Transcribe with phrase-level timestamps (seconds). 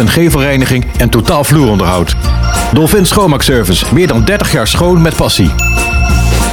[0.00, 2.16] een gevelreiniging en totaal vloeronderhoud.
[2.72, 3.84] Dolphin Schoonmaakservice.
[3.94, 5.50] Meer dan 30 jaar schoon met passie.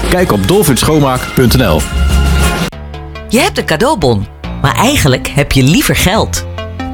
[0.10, 1.82] Kijk op dolphinschoonmaak.nl
[3.30, 4.28] Je hebt een cadeaubon,
[4.62, 6.46] maar eigenlijk heb je liever geld.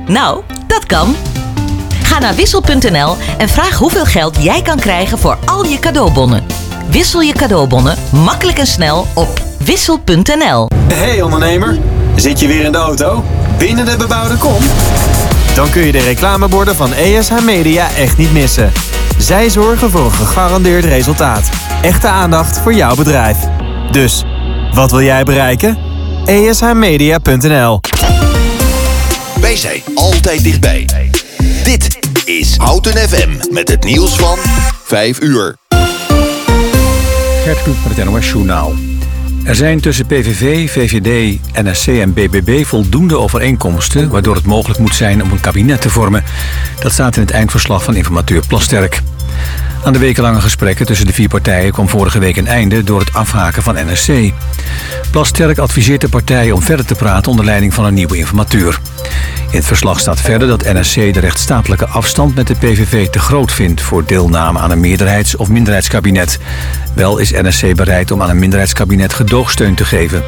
[0.08, 1.16] Nou, dat kan.
[2.04, 6.46] Ga naar wissel.nl en vraag hoeveel geld jij kan krijgen voor al je cadeaubonnen.
[6.90, 10.68] Wissel je cadeaubonnen makkelijk en snel op wissel.nl.
[10.94, 11.80] Hey ondernemer,
[12.16, 13.24] zit je weer in de auto?
[13.58, 14.62] Binnen de bebouwde kom?
[15.56, 18.72] Dan kun je de reclameborden van ESH Media echt niet missen.
[19.18, 21.50] Zij zorgen voor een gegarandeerd resultaat.
[21.82, 23.38] Echte aandacht voor jouw bedrijf.
[23.92, 24.24] Dus,
[24.74, 25.78] wat wil jij bereiken?
[26.26, 27.80] ESHmedia.nl
[29.42, 30.88] Wij zijn altijd dichtbij.
[31.64, 34.38] Dit is Houten FM met het nieuws van
[34.84, 35.56] 5 uur.
[37.44, 38.93] Gert Kluk met het NOS Journaal.
[39.44, 44.10] Er zijn tussen PVV, VVD, NSC en BBB voldoende overeenkomsten...
[44.10, 46.24] waardoor het mogelijk moet zijn om een kabinet te vormen.
[46.80, 49.02] Dat staat in het eindverslag van informateur Plasterk.
[49.84, 53.14] Aan de wekenlange gesprekken tussen de vier partijen kwam vorige week een einde door het
[53.14, 54.12] afhaken van NSC.
[55.12, 58.80] Plasterk adviseert de partijen om verder te praten onder leiding van een nieuwe informateur.
[59.50, 63.52] In het verslag staat verder dat NSC de rechtsstatelijke afstand met de PVV te groot
[63.52, 66.40] vindt voor deelname aan een meerderheids- of minderheidskabinet.
[66.94, 70.24] Wel is NSC bereid om aan een minderheidskabinet gedoogsteun te geven.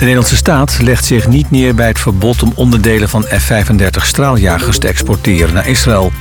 [0.00, 4.78] De Nederlandse staat legt zich niet neer bij het verbod om onderdelen van F-35 straaljagers
[4.78, 6.12] te exporteren naar Israël.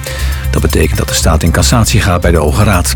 [0.51, 2.95] Dat betekent dat de staat in cassatie gaat bij de Hoge Raad.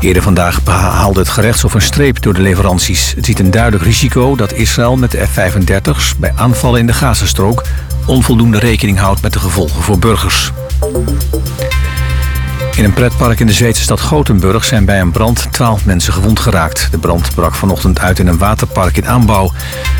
[0.00, 3.12] Eerder vandaag haalde het gerechtshof een streep door de leveranties.
[3.16, 7.64] Het ziet een duidelijk risico dat Israël met de F-35's bij aanvallen in de Gazastrook
[8.06, 10.52] onvoldoende rekening houdt met de gevolgen voor burgers.
[12.76, 16.38] In een pretpark in de Zweedse stad Gothenburg zijn bij een brand 12 mensen gewond
[16.38, 16.88] geraakt.
[16.90, 19.52] De brand brak vanochtend uit in een waterpark in aanbouw.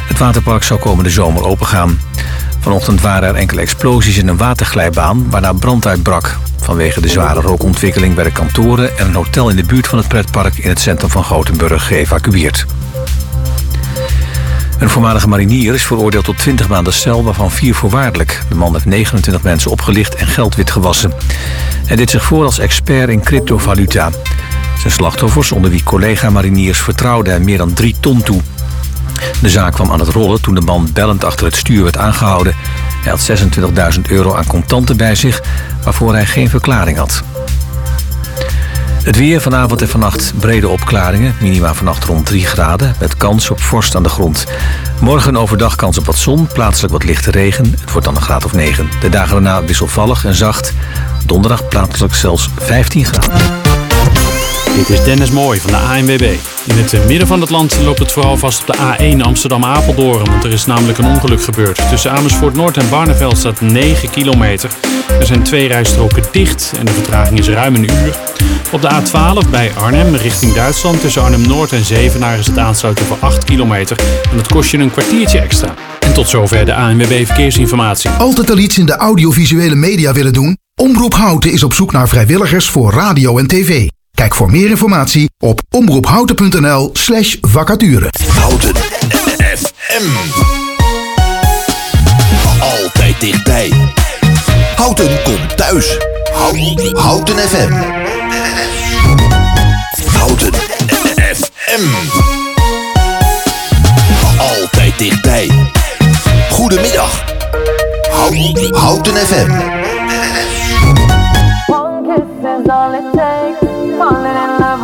[0.08, 2.00] Het waterpark zou komende zomer opengaan.
[2.60, 6.38] Vanochtend waren er enkele explosies in een waterglijbaan waarna brand uitbrak.
[6.60, 10.58] Vanwege de zware rookontwikkeling werden kantoren en een hotel in de buurt van het pretpark
[10.58, 12.66] in het centrum van Gothenburg geëvacueerd.
[14.78, 18.42] Een voormalige marinier is veroordeeld tot 20 maanden cel, waarvan 4 voorwaardelijk.
[18.48, 21.12] De man heeft 29 mensen opgelicht en geld witgewassen.
[21.86, 24.10] Hij deed zich voor als expert in cryptovaluta.
[24.78, 28.40] Zijn slachtoffers, onder wie collega-mariniers, vertrouwden hem meer dan 3 ton toe.
[29.42, 32.54] De zaak kwam aan het rollen toen de man bellend achter het stuur werd aangehouden.
[33.02, 33.30] Hij had
[33.96, 35.42] 26.000 euro aan contanten bij zich,
[35.84, 37.22] waarvoor hij geen verklaring had.
[39.06, 41.34] Het weer vanavond en vannacht brede opklaringen.
[41.40, 44.44] Minima vannacht rond 3 graden, met kans op vorst aan de grond.
[45.00, 47.74] Morgen overdag kans op wat zon, plaatselijk wat lichte regen.
[47.80, 48.88] Het wordt dan een graad of 9.
[49.00, 50.72] De dagen daarna wisselvallig en zacht.
[51.26, 53.65] Donderdag plaatselijk zelfs 15 graden.
[54.76, 56.36] Dit is Dennis Mooij van de ANWB.
[56.66, 60.24] In het midden van het land loopt het vooral vast op de A1 Amsterdam-Apeldoorn.
[60.30, 61.88] Want er is namelijk een ongeluk gebeurd.
[61.88, 64.70] Tussen Amersfoort Noord en Barneveld staat 9 kilometer.
[65.20, 68.18] Er zijn twee rijstroken dicht en de vertraging is ruim een uur.
[68.72, 73.18] Op de A12 bij Arnhem richting Duitsland tussen Arnhem-Noord en Zevenaar is het aansluiten voor
[73.20, 73.96] 8 kilometer.
[74.30, 75.74] En dat kost je een kwartiertje extra.
[76.00, 78.10] En tot zover de ANWB Verkeersinformatie.
[78.10, 80.56] Altijd al iets in de audiovisuele media willen doen?
[80.74, 83.88] Omroep Houten is op zoek naar vrijwilligers voor radio en tv.
[84.16, 88.08] Kijk voor meer informatie op omroephouten.nl slash vacature.
[88.28, 88.74] Houten
[89.56, 90.08] FM.
[92.60, 93.72] Altijd dichtbij.
[94.76, 95.98] Houten komt thuis.
[96.32, 97.72] Houten, Houten FM.
[100.18, 100.54] Houten
[101.34, 101.84] FM.
[104.38, 105.50] Altijd dichtbij.
[106.50, 107.24] Goedemiddag.
[108.10, 109.50] Houten, Houten FM.
[111.72, 113.65] One kiss is all it takes.
[113.98, 114.82] Falling in love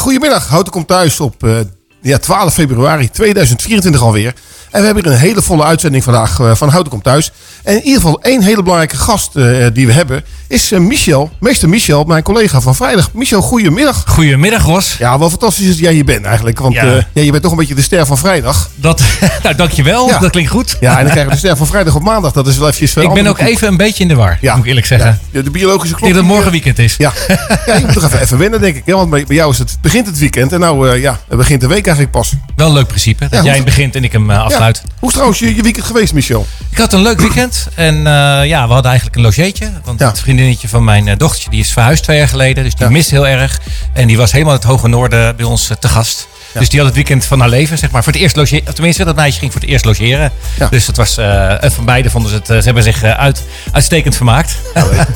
[0.00, 0.48] goedemiddag.
[0.48, 1.58] Houten komt thuis op eh,
[2.00, 4.34] ja, 12 februari 2024 alweer.
[4.70, 7.32] En we hebben hier een hele volle uitzending vandaag eh, van Houten komt thuis.
[7.62, 11.30] En in ieder geval één hele belangrijke gast eh, die we hebben is eh, Michel,
[11.40, 13.10] meester Michel, mijn collega van vrijdag.
[13.12, 14.04] Michel, goedemiddag.
[14.06, 14.96] Goedemiddag, Ros.
[14.98, 16.58] Ja, wel fantastisch dat jij hier bent eigenlijk.
[16.58, 16.84] Want Ja.
[16.84, 17.06] ja.
[17.12, 18.70] ja, je bent toch een beetje de ster van vrijdag.
[18.74, 19.02] Dat,
[19.42, 20.08] nou, dankjewel.
[20.08, 20.18] Ja.
[20.18, 20.76] Dat klinkt goed.
[20.80, 22.32] Ja, en dan krijgen we de ster van vrijdag op maandag.
[22.32, 23.46] Dat is wel eventjes ik ben ook koek.
[23.46, 24.52] even een beetje in de war, Ja.
[24.52, 25.20] moet ik eerlijk zeggen.
[25.30, 26.12] Ja, de biologische Ik klok.
[26.12, 26.94] denk dat het morgen eh, weekend is.
[26.98, 27.12] Ja.
[27.66, 28.82] ja, je moet toch even, even wennen, denk ik.
[28.86, 30.52] Ja, want bij, bij jou is het, begint het weekend.
[30.52, 32.32] En nou, eh, ja, het begint de week eigenlijk pas.
[32.56, 33.28] Wel een leuk principe.
[33.28, 34.82] Dat jij hoe- begint en ik hem eh, afsluit.
[34.98, 36.46] Hoe is trouwens je, je weekend geweest, Michel?
[36.70, 37.66] Ik had een leuk weekend.
[37.74, 38.02] En eh,
[38.46, 39.70] ja, we hadden eigenlijk een logeetje.
[39.84, 40.08] Want Ja.
[40.08, 42.64] het vriendinnetje van mijn eh, dochtertje die is verhuisd twee jaar geleden.
[42.64, 42.92] Dus die Ja.
[42.92, 43.60] mist heel erg.
[43.92, 46.28] En die was helemaal het hoge noorden bij ons eh, te gast.
[46.54, 48.04] Dus die had het weekend van haar leven, zeg maar.
[48.04, 48.74] Voor het eerst logeren.
[48.74, 50.32] Tenminste, dat meisje ging voor het eerst logeren.
[50.58, 50.68] Ja.
[50.68, 54.56] Dus het was, en van beide vonden ze het, ze hebben zich uit, uitstekend vermaakt.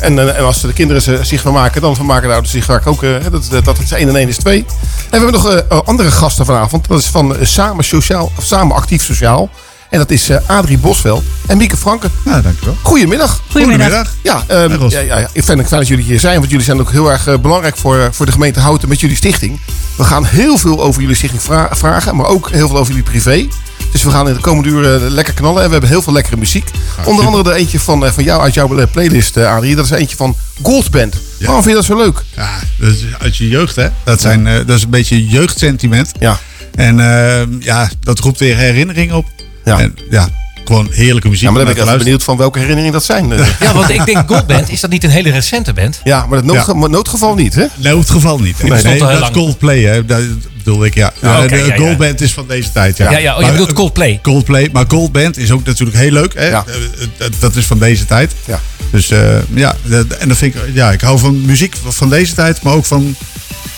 [0.01, 3.03] En, en als de kinderen zich vermaken, dan vermaken de ouders zich vaak ook.
[3.03, 4.59] eh, dat, dat, dat is 1 en 1 is 2.
[4.59, 4.65] En
[5.11, 6.89] we hebben nog eh, andere gasten vanavond.
[6.89, 9.51] Dat is van Samen, Sociaal, of Samen Actief Sociaal.
[9.95, 12.11] En dat is eh, Adrie Bosveld en Mieke Franken.
[12.25, 12.77] Ja, dankjewel.
[12.83, 13.41] Goedemiddag.
[13.51, 14.15] Goedemiddag.
[14.23, 14.93] Ja, ehm, Ros.
[14.93, 16.39] ja, ja, ja, ik vind het fijn dat jullie hier zijn.
[16.39, 19.01] Want jullie zijn ook heel erg eh, belangrijk voor, eh, voor de gemeente Houten met
[19.01, 19.61] jullie stichting.
[19.97, 22.17] We gaan heel veel over jullie stichting vra- vragen.
[22.17, 23.47] Maar ook heel veel over jullie privé.
[23.93, 25.59] Dus we gaan in de komende uren lekker knallen.
[25.63, 26.71] En we hebben heel veel lekkere muziek.
[27.05, 29.75] Onder andere er eentje van, eh, van jou uit jouw playlist, Adrie.
[29.77, 31.15] Dat is eentje van Goldband.
[31.41, 32.23] Waarom vind je dat zo leuk?
[32.37, 33.89] Ja, dat is uit je jeugd, hè?
[34.05, 36.13] Dat, zijn, eh, dat is een beetje jeugdsentiment.
[36.19, 36.39] Ja.
[36.75, 39.27] En eh, ja, dat roept weer herinneringen op.
[39.65, 39.79] Ja.
[39.81, 40.29] En, ja,
[40.65, 41.45] gewoon heerlijke muziek.
[41.45, 43.33] Ja, maar dan ben ik te benieuwd van welke herinneringen dat zijn.
[43.33, 43.47] eh.
[43.61, 46.01] Ja, want ik denk Goldband, is dat niet een hele recente band?
[46.05, 47.61] Ja, maar noodge- maar noodgeval niet, hè?
[47.61, 47.93] luisteren.
[47.93, 48.63] Nee, het geval niet.
[48.63, 49.33] Nee, al heel dat is lang.
[49.33, 50.05] Coldplay, hè?
[50.05, 50.21] Dat
[50.57, 51.13] bedoel ik, ja.
[51.21, 51.77] Ja, oké, de ja, ja.
[51.77, 53.11] Goldband is van deze tijd, ja.
[53.11, 54.19] Ja, ja oh, je Maar, bedoelt eh, Coldplay.
[54.23, 56.35] Coldplay, maar Goldband is ook natuurlijk heel leuk.
[56.35, 56.49] Hè?
[56.49, 56.65] Ja.
[56.67, 56.75] Eh,
[57.17, 58.33] dat- Dat is van deze tijd.
[58.47, 58.61] Ja.
[58.91, 62.35] Dus eh, ja, dat- en dan vind ik, ja, ik hou van muziek van deze
[62.35, 63.17] tijd, maar ook van,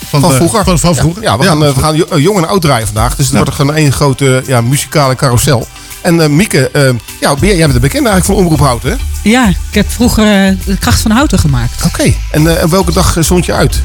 [0.08, 0.64] van, Van de- vroeger.
[0.64, 1.22] Van, van vroeger.
[1.22, 3.16] Ja, we gaan, eh, we gaan eh, jong en oud draaien vandaag.
[3.16, 3.40] Dus het Ja.
[3.42, 5.66] wordt gewoon één grote ja, muzikale carousel.
[6.02, 6.82] En eh, Mieke, eh,
[7.20, 8.96] ja, jij, jij bent de bekende eigenlijk van Omroep Houten, hè?
[9.30, 11.84] Ja, ik heb vroeger eh, de kracht van houten gemaakt.
[11.84, 12.12] Oké.
[12.30, 13.82] En, eh, en welke dag eh, zond je uit?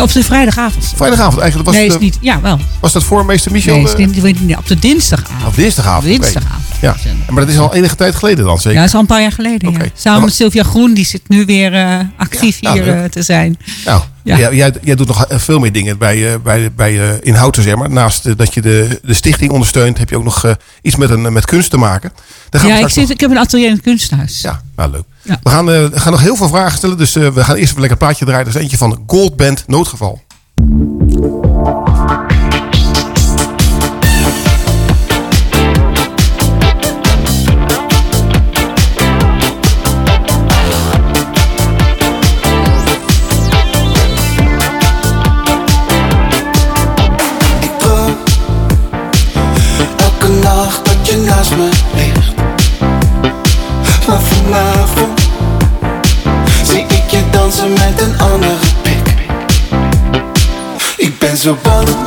[0.00, 0.92] Op de vrijdagavond.
[0.96, 1.68] Vrijdagavond eigenlijk.
[1.70, 2.18] Was, nee, het, is eh, niet.
[2.20, 2.58] Ja, wel.
[2.80, 3.74] was dat voor meester Michel?
[3.74, 5.46] Nee, is eh, niet, niet- op de dinsdagavond.
[5.46, 6.04] Of dinsdagavond?
[6.04, 6.64] Op dinsdagavond.
[6.80, 6.96] Ja.
[7.30, 8.72] Maar dat is al enige tijd geleden dan, zeker?
[8.72, 9.72] Ja, dat is al een paar jaar geleden.
[9.72, 9.78] Ja.
[9.94, 13.58] Samen met Sylvia Groen, die zit nu weer eh, actief Ja, hier eh, te zijn.
[13.84, 14.36] Nou, Ja.
[14.36, 17.62] jij, jij, jij doet nog eh, veel meer dingen bij, bij, bij eh, in Houten,
[17.62, 17.90] zeg maar.
[17.90, 21.44] Naast dat je de, de stichting ondersteunt, heb je ook nog iets met, een, met
[21.44, 22.12] kunst te maken.
[22.50, 24.40] Daar gaan we Ja, ik, zit, ik heb een atelier in het kunsthuis.
[24.40, 25.02] Ja, nou leuk.
[25.22, 25.38] Ja.
[25.42, 26.98] We, gaan, eh, we gaan nog heel veel vragen stellen.
[26.98, 28.44] Dus eh, we gaan eerst even lekker een plaatje draaien.
[28.44, 30.22] Dat is eentje van Goldband Noodgeval.
[61.38, 61.97] Mas o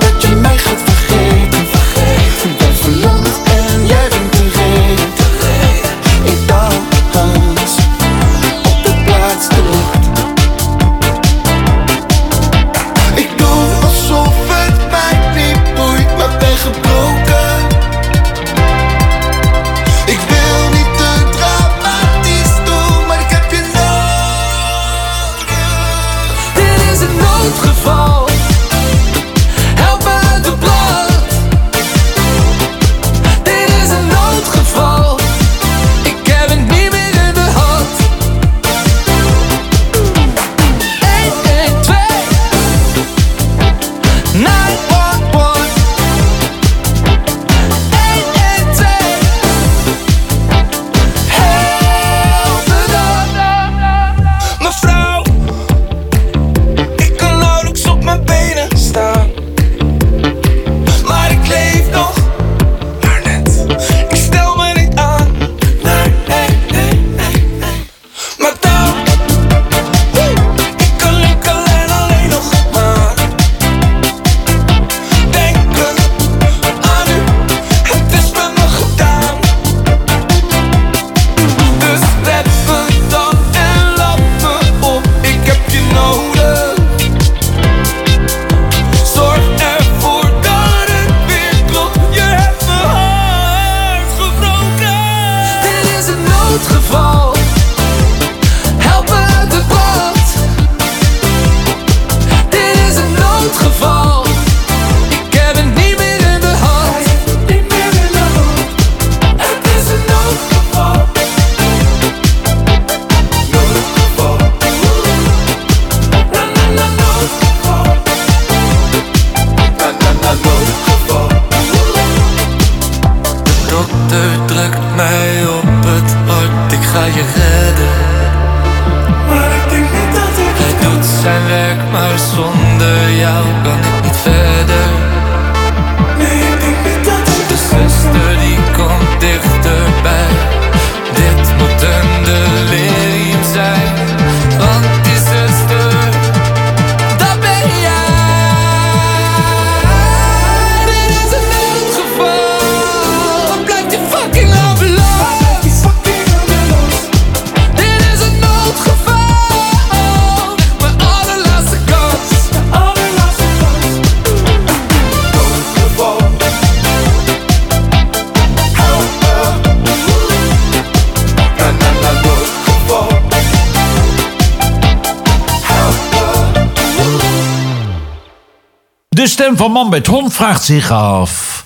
[179.22, 181.66] De stem van man met hond vraagt zich af.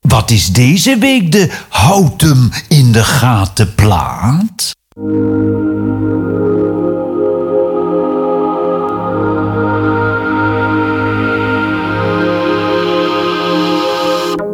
[0.00, 4.70] Wat is deze week de houtem in de gaten plaat?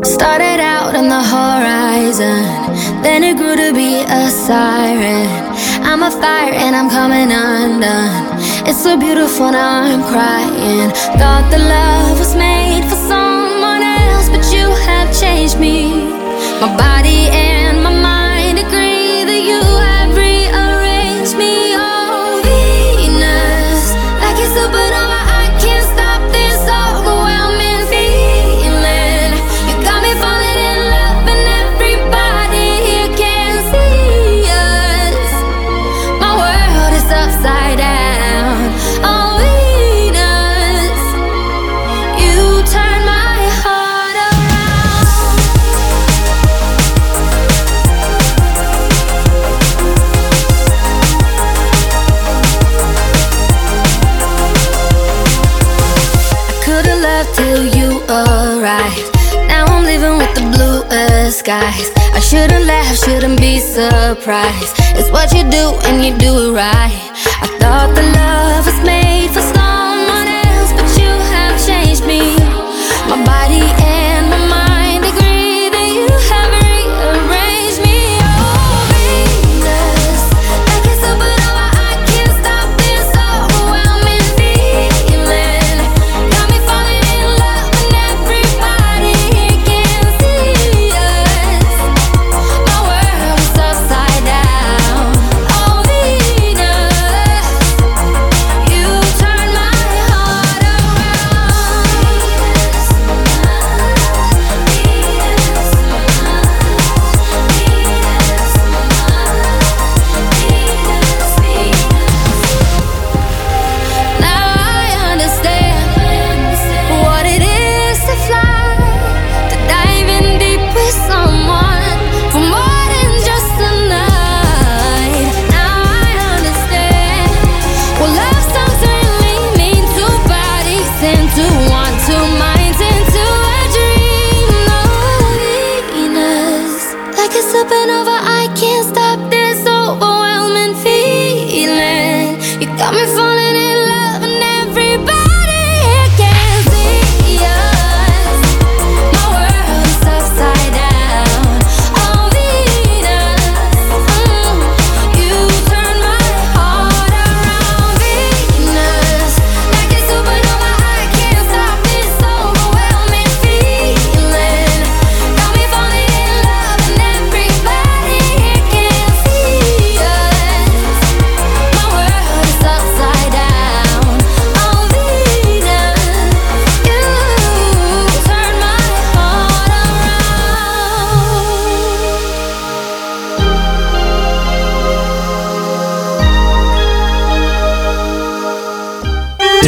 [0.00, 2.44] Started out on the horizon,
[3.02, 5.28] then it grew to be a siren.
[5.84, 8.27] I'm a fire and I'm coming undone.
[8.68, 10.90] It's so beautiful now I'm crying.
[11.16, 15.88] Thought the love was made for someone else, but you have changed me.
[16.60, 17.67] My body and
[61.48, 61.90] disguise.
[62.12, 64.74] I shouldn't laugh, shouldn't be surprised.
[64.98, 67.10] It's what you do, and you do it right.
[67.40, 69.07] I thought the love was made.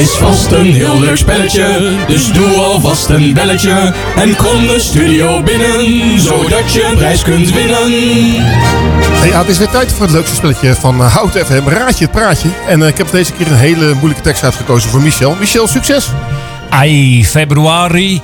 [0.00, 1.92] Alvast een heel leuk spelletje.
[2.06, 3.94] Dus doe alvast een belletje.
[4.16, 7.92] En kom de studio binnen, zodat je een prijs kunt winnen.
[9.20, 11.68] Hey, ja, het is weer tijd voor het leukste spelletje van uh, Hout FM.
[11.68, 12.48] Raad je het praatje.
[12.68, 15.36] En eh, ik heb deze keer een hele moeilijke tekst uitgekozen voor Michel.
[15.40, 16.08] Michel, succes!
[16.70, 18.20] Ai, februari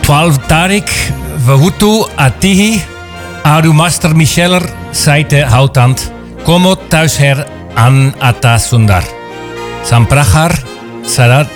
[0.00, 1.12] 12 tarik,
[1.44, 2.82] Wahutu Atihi,
[3.42, 6.12] Aru Master Micheller, Saite Houtant,
[6.42, 8.58] Komo thuisher an Ata
[9.82, 10.24] Sundar.
[10.24, 10.62] Samprachar,
[11.06, 11.48] Sarat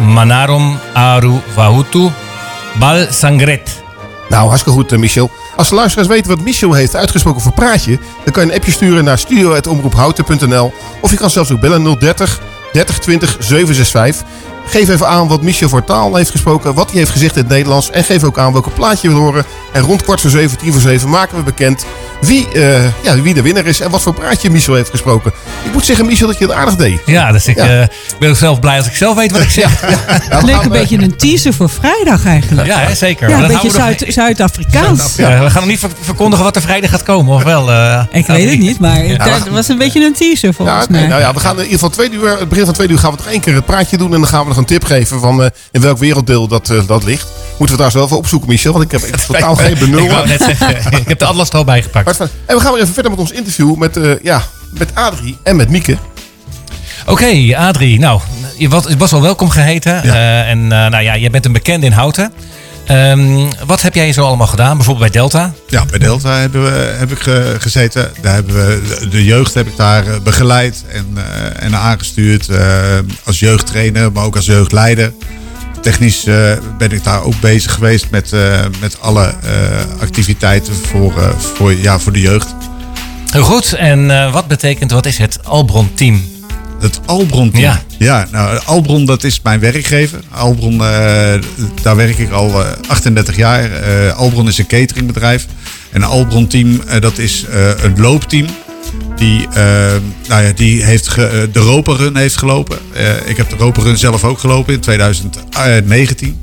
[0.00, 2.10] Manarom Aru Wahutu,
[2.78, 3.82] Bal Sangret.
[4.28, 5.30] Nou, hartstikke goed, eh, Michel.
[5.56, 8.72] Als de luisteraars weten wat Michel heeft uitgesproken voor praatje, dan kan je een appje
[8.72, 12.40] sturen naar studio.omroephouten.nl of je kan zelfs ook bellen 030
[12.72, 14.26] 30 20 765.
[14.66, 17.50] Geef even aan wat Michel voor taal heeft gesproken, wat hij heeft gezegd in het
[17.50, 19.44] Nederlands en geef ook aan welke plaatje je wil horen.
[19.72, 21.86] En rond kwart voor zeven, tien voor zeven maken we bekend
[22.26, 25.32] wie, eh, ja, wie de winnaar is en wat voor praatje Michel heeft gesproken.
[25.64, 27.00] Ik moet zeggen, Michel, dat je het aardig deed.
[27.06, 27.80] Ja, dus ik Ja.
[27.80, 27.86] eh,
[28.18, 29.80] ben ook zelf blij als ik zelf weet wat ik zeg.
[30.28, 32.66] Het leek een beetje een teaser voor vrijdag eigenlijk.
[32.66, 33.28] Ja, hè, zeker.
[33.28, 35.16] Ja, Maar een beetje Zuid- Zuid-Afrikaans.
[35.16, 37.70] Ja, we gaan nog niet ver- verkondigen wat er vrijdag gaat komen, of wel?
[37.70, 38.02] eh?
[38.10, 39.28] Ik weet het niet, maar Ja.
[39.28, 41.00] het was een beetje een teaser volgens Ja, mij.
[41.00, 42.98] nee, nou ja, we gaan in ieder geval twee uur, het begin van twee uur
[42.98, 44.14] gaan we nog één keer het praatje doen.
[44.14, 47.04] En dan gaan we nog een tip geven van eh, in welk werelddeel dat, dat
[47.04, 47.26] ligt.
[47.62, 48.72] Moeten we daar zelf even opzoeken, Michel?
[48.72, 50.04] Want ik heb echt totaal geen benul.
[50.04, 52.04] Ik wou net zeggen, ik heb de atlas er al bij gepakt.
[52.04, 54.94] Maar het- En we gaan weer even verder met ons interview met, eh, ja, met
[54.94, 55.96] Adrie en met Mieke.
[57.06, 57.98] Oké, Adrie.
[57.98, 58.20] Nou,
[58.58, 60.02] je was, al welkom geheten.
[60.02, 62.32] Eh, en eh, nou ja, jij bent een bekende in Houten.
[62.86, 64.76] Ehm, wat heb jij zo allemaal gedaan?
[64.76, 65.52] Bijvoorbeeld bij Delta?
[65.68, 68.10] Ja, bij Delta hebben we, heb ik ge- gezeten.
[68.20, 71.16] Daar hebben we, de- jeugd heb ik daar begeleid en,
[71.58, 72.48] en aangestuurd.
[73.24, 75.12] als jeugdtrainer, maar ook als jeugdleider.
[75.82, 81.34] Technisch eh, ben ik daar ook bezig geweest met, eh, met alle eh, activiteiten voor,
[81.54, 82.54] voor, ja, voor de jeugd.
[83.30, 83.72] Heel goed.
[83.72, 86.24] En wat betekent, wat is het Albron-team?
[86.80, 87.62] Het Albron-team?
[87.62, 87.82] Ja.
[87.98, 90.20] Ja, nou, Albron dat is mijn werkgever.
[90.30, 90.78] Albron,
[91.82, 93.70] daar werk ik al eh, 38 jaar.
[94.12, 95.46] Albron is een cateringbedrijf.
[95.90, 97.44] En Albron-team, dat is
[97.82, 98.46] een loopteam.
[99.16, 99.54] Die, eh,
[100.28, 102.78] nou ja, die heeft ge- eh, de Roper Run heeft gelopen.
[102.92, 106.40] Eh, ik heb de Roper Run zelf ook gelopen in 2019.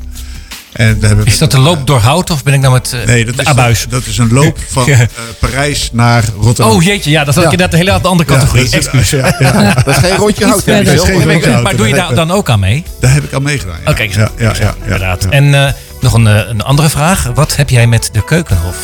[0.73, 2.93] En daar hebben we- Is dat de loop door Hout of ben ik nou met
[2.93, 3.85] eh, Nee, dat de is, abuis?
[3.89, 4.99] dat is een loop van Ja.
[4.99, 5.05] eh,
[5.39, 6.75] Parijs naar Rotterdam.
[6.75, 8.63] Oh jeetje, ja, dat zat ik inderdaad een hele andere categorie.
[8.65, 9.09] Ja, dat is- Excuus.
[9.09, 9.73] ja, ja.
[9.73, 11.63] Dat is geen rondje hout, hè, Dat is geen rondje hout.
[11.63, 12.83] Maar doe je daar dan ook aan mee?
[12.99, 13.77] Daar heb ik aan meegedaan.
[13.85, 13.91] Ja.
[13.91, 15.23] Oké, ja, ja, ja, inderdaad.
[15.23, 15.29] ja.
[15.29, 17.31] En eh, nog een, eh, een andere vraag.
[17.35, 18.75] Wat heb jij met de Keukenhof?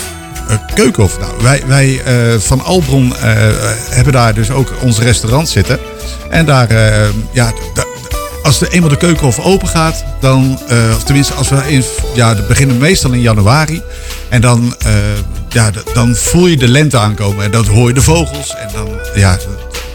[0.48, 1.20] Eh, Keukenhof.
[1.20, 3.34] Nou, wij wij eh, van Albron eh,
[3.90, 5.80] hebben daar dus ook ons restaurant zitten.
[6.30, 6.68] En daar,
[7.32, 7.54] ja,
[8.44, 10.60] als de, eenmaal de Keukenhof open gaat, dan,
[10.96, 13.82] of tenminste, als we in, ja, we beginnen meestal in januari.
[14.30, 14.76] En dan,
[15.50, 18.56] ja, dan voel je de lente aankomen en dan hoor je de vogels.
[18.56, 19.38] En dan, ja,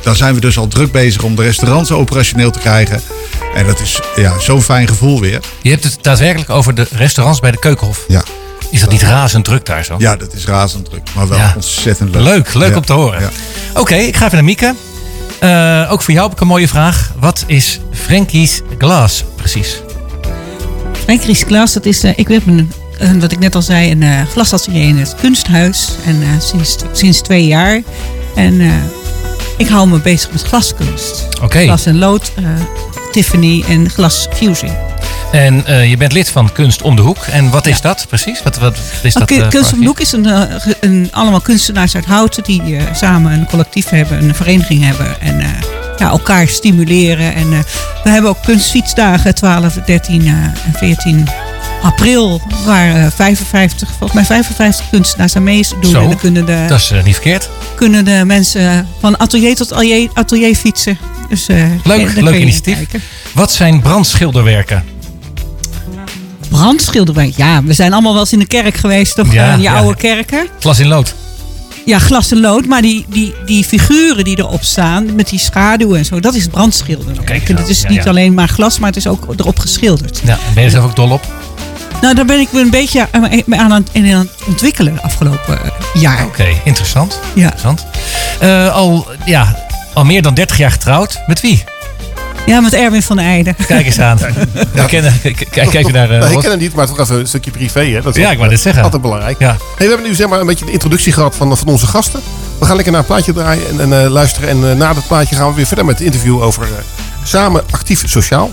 [0.03, 3.01] dan zijn we dus al druk bezig om de restaurants operationeel te krijgen.
[3.55, 5.41] En dat is ja, zo'n fijn gevoel weer.
[5.63, 8.05] Je hebt het daadwerkelijk over de restaurants bij de Keukenhof.
[8.09, 8.23] Ja.
[8.71, 9.95] Is dat niet razend druk daar zo?
[9.99, 11.53] Ja, dat is razend druk, maar wel Ja.
[11.57, 12.23] ontzettend leuk.
[12.25, 12.77] Leuk, leuk Ja.
[12.77, 13.21] om te horen.
[13.21, 13.29] Ja.
[13.75, 14.75] Oké, ik ga even naar Mieke.
[15.39, 17.13] Eh, ook voor jou heb ik een mooie vraag.
[17.19, 19.81] Wat is Frankie's Glass precies?
[21.05, 24.03] Frankries Glas, dat is, eh, ik heb een, een, wat ik net al zei, een
[24.03, 25.89] uh, glasatelier in het kunsthuis.
[26.07, 27.83] En eh, sinds, sinds twee jaar.
[28.35, 28.67] En eh,
[29.57, 31.29] ik hou me bezig met glaskunst.
[31.43, 31.63] Oké.
[31.63, 32.45] Glas en lood, eh,
[33.13, 34.73] Tiffany en glasfusing.
[35.33, 37.19] En eh, je bent lid van Kunst om de Hoek.
[37.19, 38.43] En wat is dat precies?
[38.43, 39.23] Wat, wat is dat?
[39.23, 42.77] Oké, eh, Kunst op de Hoek is een, eh, een, allemaal kunstenaars uit Houten die
[42.93, 45.41] samen een collectief hebben, een vereniging hebben en
[46.01, 47.35] ja, elkaar stimuleren.
[47.35, 47.65] En
[48.05, 51.29] we hebben ook kunstfietsdagen 12, 13 eh, en 14
[51.83, 55.85] april, waar eh, 55, volgens mij 55 kunstenaars aan meedoen.
[55.85, 57.49] Zo, en dan kunnen de, dat is niet verkeerd.
[57.75, 60.99] kunnen de mensen van atelier tot atelier, atelier fietsen.
[61.29, 62.87] Dus, Leuk, leuk initiatief.
[63.35, 64.90] Wat zijn brandschilderwerken?
[66.61, 69.33] Brandschilderwerk, ja, we zijn allemaal wel eens in de kerk geweest, toch?
[69.33, 69.77] Ja, Eh, die ja.
[69.77, 70.47] oude kerken.
[70.61, 71.15] Glas in lood.
[71.85, 75.95] Ja, glas en lood, maar die, die, die figuren die erop staan, met die schaduw
[75.95, 77.25] en zo, dat is brandschilderen.
[77.25, 80.21] Kijk het nou, is ja, niet alleen maar glas, maar het is ook erop geschilderd.
[80.25, 81.27] Ja, en ben je er zelf ook dol op?
[82.01, 85.59] Nou, daar ben ik me een beetje aan aan het, aan het ontwikkelen de afgelopen
[85.65, 86.25] eh, jaar.
[86.25, 87.19] Oké, interessant.
[87.35, 87.43] Ja.
[87.43, 87.87] interessant.
[88.41, 91.21] Eh, al, ja, al meer dan 30 jaar getrouwd.
[91.27, 91.65] Met wie?
[92.47, 93.57] Ja, met Erwin van Eijden.
[93.67, 94.19] Kijk eens aan.
[94.73, 96.11] We kennen, kijk, kijk naar...
[96.11, 97.85] eh, Nou, ik ken het niet, maar toch even een stukje privé.
[97.85, 98.01] Hè?
[98.01, 98.83] Dat is Ja, ook, ik wou dit zeggen.
[98.83, 99.39] Altijd belangrijk.
[99.39, 99.47] Ja.
[99.49, 102.21] Hey, we hebben nu zeg maar een beetje de introductie gehad van, van onze gasten.
[102.59, 104.49] We gaan lekker naar een plaatje draaien en, en eh, luisteren.
[104.49, 106.69] En eh, na dat plaatje gaan we weer verder met het interview over eh,
[107.25, 108.51] samen actief sociaal.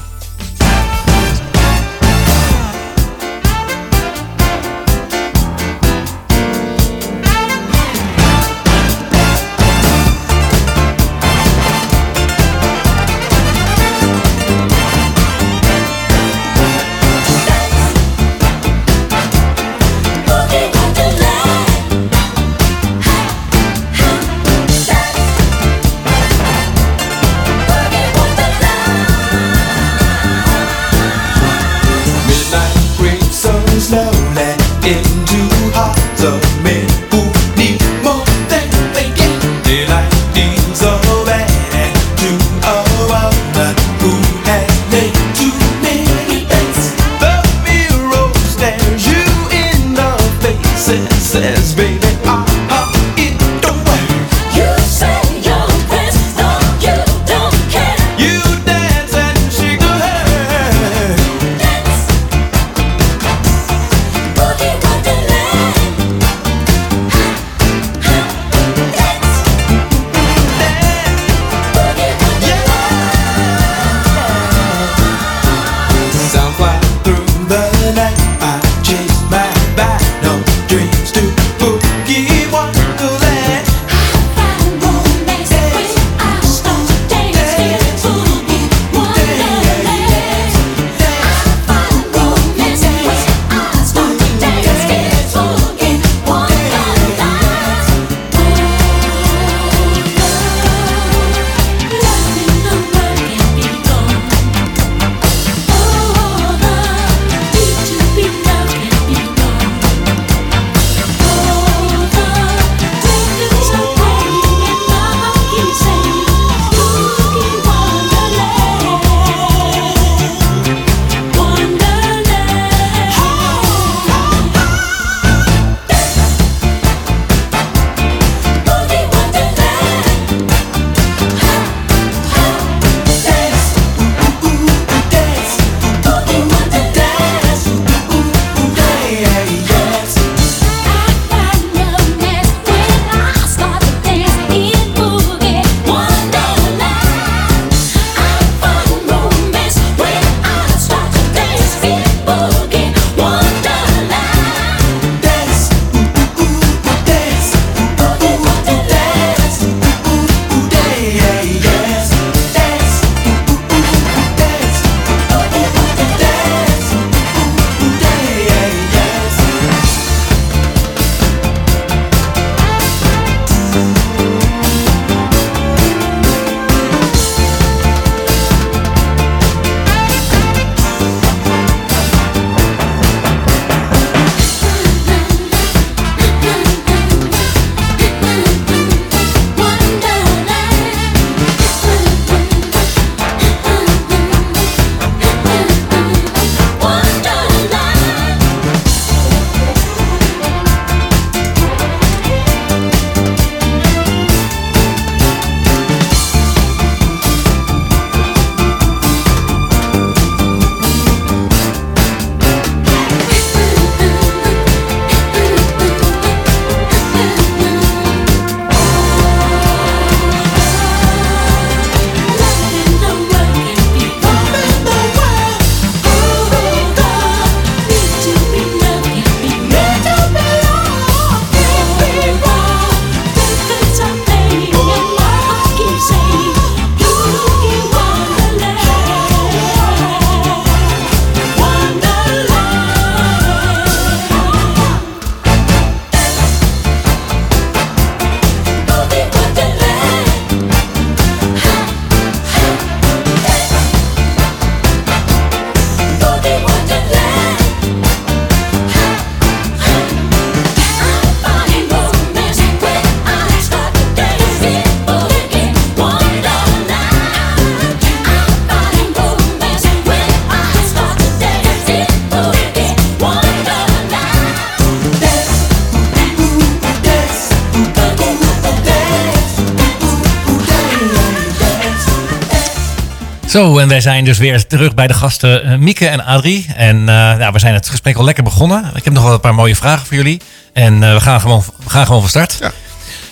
[283.58, 286.65] Zo, en wij zijn dus weer terug bij de gasten eh, Mieke en Adrie.
[286.76, 288.91] En eh, ja, we zijn het gesprek al lekker begonnen.
[288.96, 290.41] Ik heb nog wel een paar mooie vragen voor jullie.
[290.74, 292.60] En eh, we, gaan gewoon, we gaan gewoon van start.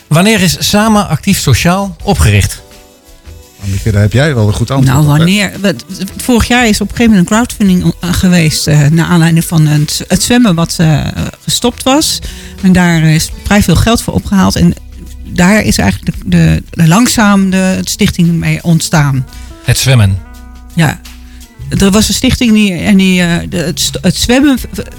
[0.07, 2.61] Wanneer is Samen Actief Sociaal opgericht?
[3.63, 5.51] Mieke, daar heb jij wel een goed antwoord Nou, wanneer?
[6.17, 8.67] Vorig jaar is op een gegeven moment een crowdfunding geweest.
[8.67, 11.05] eh, naar aanleiding van het, het zwemmen wat eh,
[11.43, 12.19] gestopt was.
[12.61, 14.55] En daar is vrij veel geld voor opgehaald.
[14.55, 14.73] En
[15.23, 19.25] daar is eigenlijk de, de, de langzaam de stichting mee ontstaan.
[19.65, 20.17] Het zwemmen.
[20.73, 20.99] Ja.
[21.79, 24.57] Er was een stichting die, en die, eh, de, het, het zwemmen.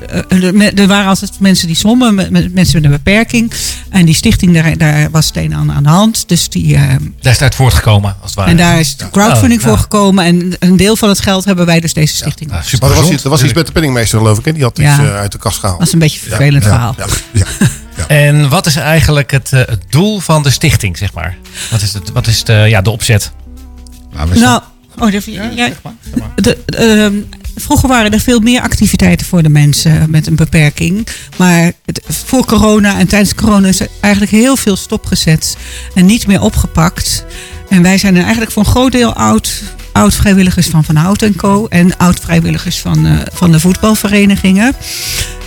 [0.09, 3.53] eh, eh, er- waren altijd mensen die zwommen, met, met mensen met een beperking.
[3.91, 6.29] En die stichting, daar, daar was het een aan, aan de hand.
[6.29, 8.51] Dus die, eh, Daar is het uit voortgekomen, als het ware.
[8.51, 9.81] en daar is de crowdfunding Oh, voor ja.
[9.83, 10.25] gekomen.
[10.25, 12.51] En een deel van het geld hebben wij dus deze stichting.
[12.51, 14.45] Maar er was, iets, er was iets met de penningmeester, geloof ik.
[14.45, 14.53] Hè?
[14.53, 14.99] Die had iets Ja.
[15.17, 15.79] uit de kast gehaald.
[15.79, 16.95] Dat is een beetje een vervelend verhaal.
[18.09, 21.37] En wat is eigenlijk het, eh, het doel van de stichting, zeg maar?
[21.71, 23.33] Wat is, het, wat is de, ja, de opzet?
[24.41, 24.63] Nou,
[24.99, 25.67] oh, dat- ja,
[26.35, 27.15] de- de, ehm,
[27.57, 31.07] vroeger waren er veel meer activiteiten voor de mensen met een beperking.
[31.37, 35.57] Maar het- voor corona en tijdens corona is er eigenlijk heel veel stopgezet
[35.95, 37.25] en niet meer opgepakt.
[37.69, 41.23] En wij zijn er eigenlijk voor een groot deel oud, oud vrijwilligers van Van Hout
[41.23, 41.67] en Co.
[41.69, 44.75] En oud vrijwilligers van, eh, van de voetbalverenigingen.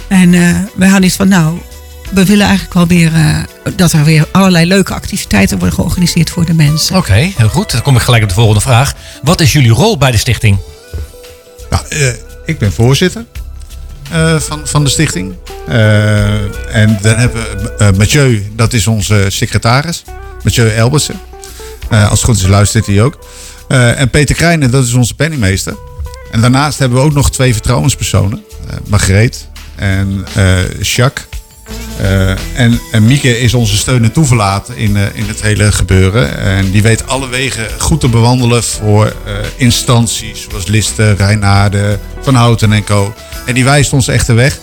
[0.08, 1.58] En eh wij hadden iets van, nou,
[2.12, 3.38] we willen eigenlijk wel weer eh,
[3.76, 6.96] dat er weer allerlei leuke activiteiten worden georganiseerd voor de mensen.
[6.96, 7.72] Oké, heel goed.
[7.72, 8.94] Dan kom ik gelijk op de volgende vraag.
[9.24, 10.58] Wat is jullie rol bij de stichting?
[11.70, 12.08] Nou, eh,
[12.46, 13.26] ik ben voorzitter
[14.12, 15.34] eh, van, van de stichting.
[15.68, 20.04] Eh, en dan hebben we eh, Mathieu, dat is onze secretaris.
[20.44, 21.20] Mathieu Elbersen.
[21.90, 23.26] Eh, als het goed is luistert hij ook.
[23.68, 25.76] Eh, en Peter Krijnen, dat is onze penningmeester.
[26.32, 28.44] En daarnaast hebben we ook nog twee vertrouwenspersonen.
[28.70, 31.26] eh Margreet en eh Jacques.
[32.02, 36.38] Eh, en, en Mieke is onze steun en toeverlaat in, eh, in het hele gebeuren.
[36.40, 42.36] En die weet alle wegen goed te bewandelen voor eh, instanties zoals Listen, Rijnaarden, Van
[42.36, 43.14] Houten en Co.
[43.46, 44.60] En die wijst ons echt de weg.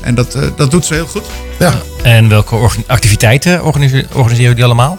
[0.00, 1.24] En dat, dat doet ze heel goed.
[1.58, 1.82] Ja.
[2.02, 4.98] En welke activiteiten organise- organiseren jullie allemaal?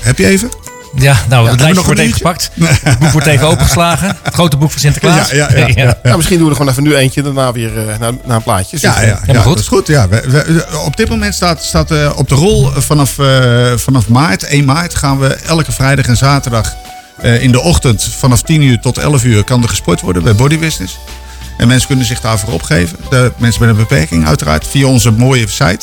[0.00, 0.50] Heb je even?
[0.94, 2.50] Ja, nou, het lijstje nog wordt even gepakt.
[2.82, 4.16] Het boek wordt even opengeslagen.
[4.22, 5.30] Het grote boek van Sinterklaas.
[5.30, 5.98] Ja, ja, ja, ja.
[6.02, 8.42] Nou, misschien doen we er gewoon even nu eentje, daarna weer eh, naar, naar een
[8.42, 8.76] plaatje.
[8.80, 9.86] Ja, ja, ja, dat is goed.
[9.86, 10.08] Ja.
[10.08, 14.42] We, we- op dit moment staat, staat eh, op de rol vanaf, eh, vanaf maart,
[14.42, 16.74] 1 maart, gaan we elke vrijdag en zaterdag
[17.20, 20.34] eh, in de ochtend vanaf 10 uur tot 11 uur kan er gesport worden bij
[20.34, 20.98] Body Business.
[21.58, 22.98] En mensen kunnen zich daarvoor opgeven.
[23.10, 25.78] De mensen met een beperking uiteraard via onze mooie site.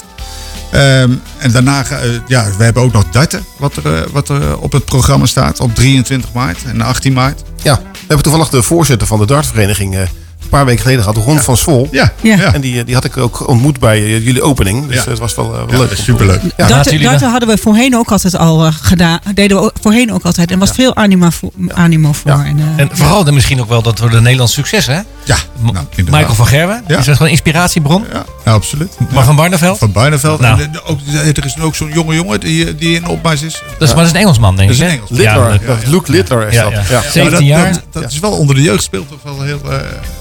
[0.71, 4.59] Ehm, en daarna, eh, ja, we hebben ook nog darten wat er, eh, wat er
[4.59, 7.41] op het programma staat op 23 maart en 18 maart.
[7.63, 10.01] Ja, we hebben toevallig de voorzitter van de dartvereniging eh,
[10.47, 11.87] een paar weken geleden gehad, Ron van Swol.
[11.91, 12.53] Ja, ja.
[12.53, 14.87] En die, eh, die had ik ook ontmoet bij eh, jullie opening.
[14.87, 15.09] Dus Ja.
[15.09, 15.89] het was wel, eh, wel Ja, leuk.
[15.89, 16.41] dat is superleuk.
[16.57, 16.67] Ja.
[16.67, 19.19] dat, dat hadden we voorheen ook altijd al gedaan.
[19.33, 20.51] Deden we ook- voorheen ook altijd.
[20.51, 21.51] En was veel animo voor.
[21.73, 24.85] Animo voor en, eh, En vooral dan misschien ook wel dat we de Nederlands succes,
[24.85, 24.99] hè?
[25.23, 26.83] Ja, nou, Michael van Gerwen.
[26.87, 26.97] Ja.
[26.97, 28.05] Is dat gewoon een inspiratiebron?
[28.13, 28.97] Ja, ja absoluut.
[29.13, 29.77] Maar van Barneveld?
[29.77, 30.39] Van Barneveld.
[30.39, 30.61] Nou.
[30.61, 30.99] En, ook,
[31.35, 33.53] er is ook zo'n jonge jongen die, die in opmars is.
[33.53, 34.83] Dat is, maar dat is een Engelsman, denk Dat ik.
[34.85, 34.97] is hè?
[34.97, 35.47] een Engelsman.
[35.49, 36.71] Littler, dat is Luke Littler is dat.
[36.71, 36.81] ja.
[36.89, 37.01] Ja.
[37.01, 37.71] 17 dat, jaar.
[37.73, 39.61] Dat, dat is wel onder de jeugd speelt toch wel heel,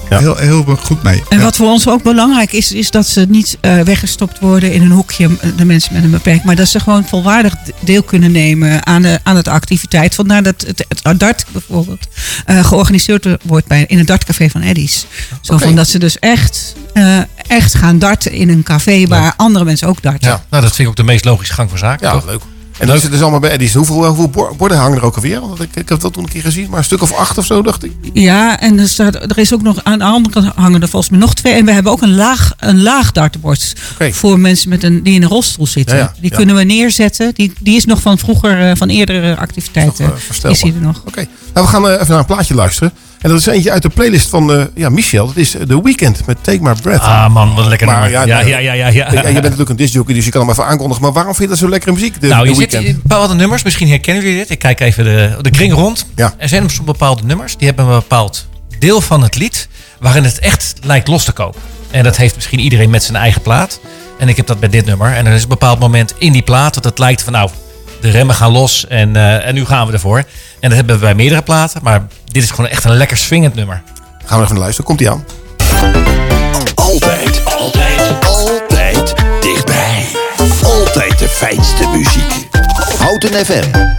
[0.08, 1.22] eh, heel, heel goed mee.
[1.28, 1.42] En Ja.
[1.44, 4.90] wat voor ons ook belangrijk is, is dat ze niet eh, weggestopt worden in een
[4.90, 6.44] hoekje, de mensen met een beperking.
[6.44, 10.14] Maar dat ze gewoon volwaardig deel kunnen nemen aan de, aan de activiteit.
[10.14, 12.06] Vandaar dat het, het dart bijvoorbeeld
[12.46, 15.06] eh, georganiseerd wordt bij, in het dartcafé van Eddies.
[15.40, 19.64] Zo van dat ze dus echt, eh, echt gaan darten in een café waar andere
[19.64, 20.28] mensen ook darten.
[20.28, 22.06] Ja, nou, dat vind ik ook de meest logische gang van zaken.
[22.06, 22.26] Ja, toch?
[22.26, 22.40] leuk.
[22.78, 23.74] En dat zit dus allemaal bij Eddie's.
[23.74, 25.40] Hoeveel, hoeveel bor- borden hangen er ook alweer?
[25.40, 27.46] Want ik, ik heb dat toen een keer gezien, maar een stuk of acht of
[27.46, 27.92] zo, dacht ik.
[28.12, 31.20] Ja, en er, staat, er is ook nog aan de andere hangen er volgens mij
[31.20, 31.52] nog twee.
[31.52, 33.74] En we hebben ook een laag, een laag dartbord
[34.10, 35.96] voor mensen met een, die in een rolstoel zitten.
[35.96, 36.36] Ja, ja, die ja.
[36.36, 37.34] kunnen we neerzetten.
[37.34, 40.04] Die, die is nog van vroeger, eh, van eerdere activiteiten.
[40.04, 40.58] Nog, eh, verstelbaar.
[40.58, 41.02] is die er nog.
[41.06, 41.26] Oké.
[41.54, 42.92] Nou, we gaan eh, even naar een plaatje luisteren.
[43.20, 45.26] En dat is eentje uit de playlist van eh, ja, Michel.
[45.26, 47.00] Dat is eh, The Weeknd met Take My Breath.
[47.00, 48.10] Ah man, wat een lekker Maar.
[48.10, 48.88] Ja, ja, ja, ja, ja.
[48.88, 51.02] Ja, je bent natuurlijk een discjockey, dus je kan hem even aankondigen.
[51.02, 53.02] Maar waarom vind je dat zo lekkere muziek, de, nou, je Weeknd?
[53.02, 53.62] bepaalde nummers.
[53.62, 54.50] Misschien herkennen jullie dit.
[54.50, 56.06] Ik kijk even de, de kring rond.
[56.14, 56.34] Ja.
[56.36, 57.56] Er zijn soms bepaalde nummers.
[57.56, 58.46] Die hebben een bepaald
[58.78, 59.68] deel van het lied.
[60.00, 61.60] Waarin het echt lijkt los te kopen.
[61.90, 63.80] En dat heeft misschien iedereen met zijn eigen plaat.
[64.18, 65.12] En ik heb dat bij dit nummer.
[65.12, 67.50] En er is een bepaald moment in die plaat dat het lijkt van nou,
[68.00, 70.18] de remmen gaan los en, eh, en nu gaan we ervoor.
[70.60, 71.80] En dat hebben we bij meerdere platen.
[71.82, 73.82] Maar dit is gewoon echt een lekker swingend nummer.
[74.24, 74.84] Gaan we even naar luisteren.
[74.86, 75.24] Komt ie aan.
[76.74, 80.06] Altijd, altijd, altijd dichtbij.
[80.62, 82.48] Altijd de fijnste muziek.
[82.98, 83.94] Houten FM.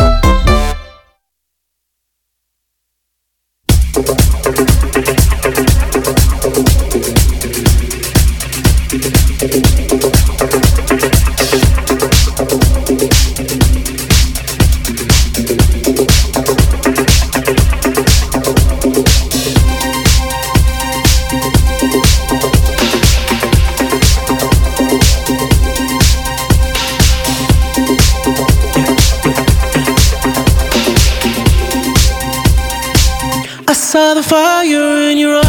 [34.13, 35.46] The fire in your eyes.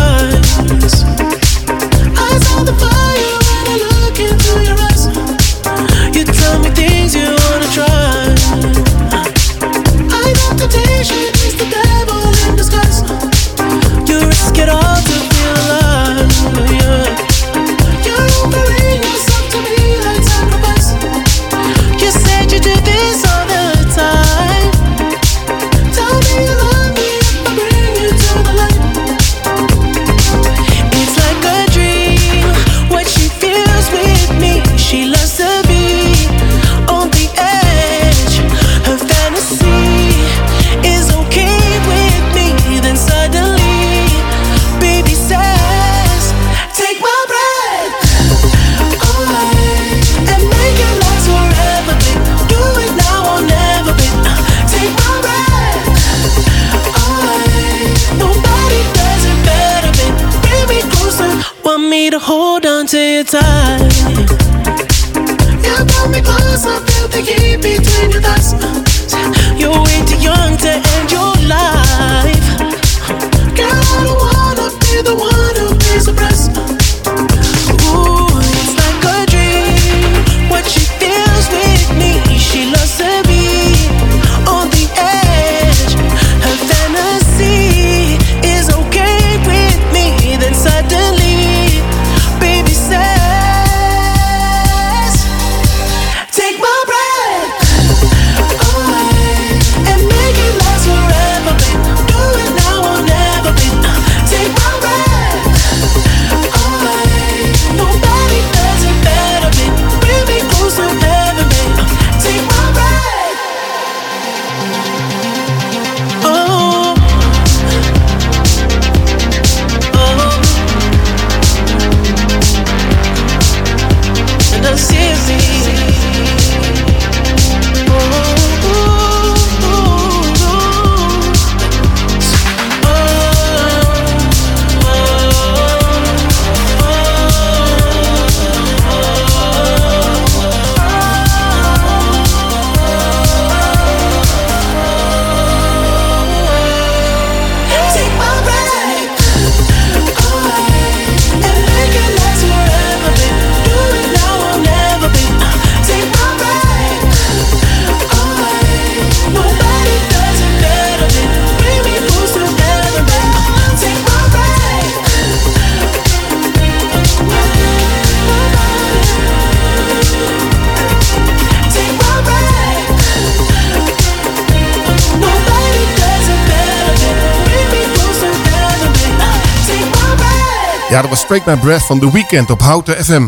[181.03, 183.27] Dat was Break My Breath van The Weekend op Houten FM.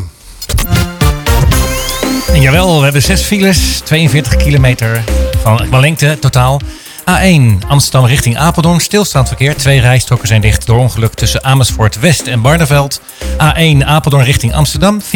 [2.32, 5.04] En jawel, we hebben zes files, 42 kilometer
[5.42, 6.60] van, van lengte totaal.
[7.00, 9.56] A1 Amsterdam richting Apeldoorn, stilstaand verkeer.
[9.56, 13.00] Twee rijstroken zijn dicht door ongeluk tussen Amersfoort West en Barneveld.
[13.32, 15.10] A1 Apeldoorn richting Amsterdam, 4,2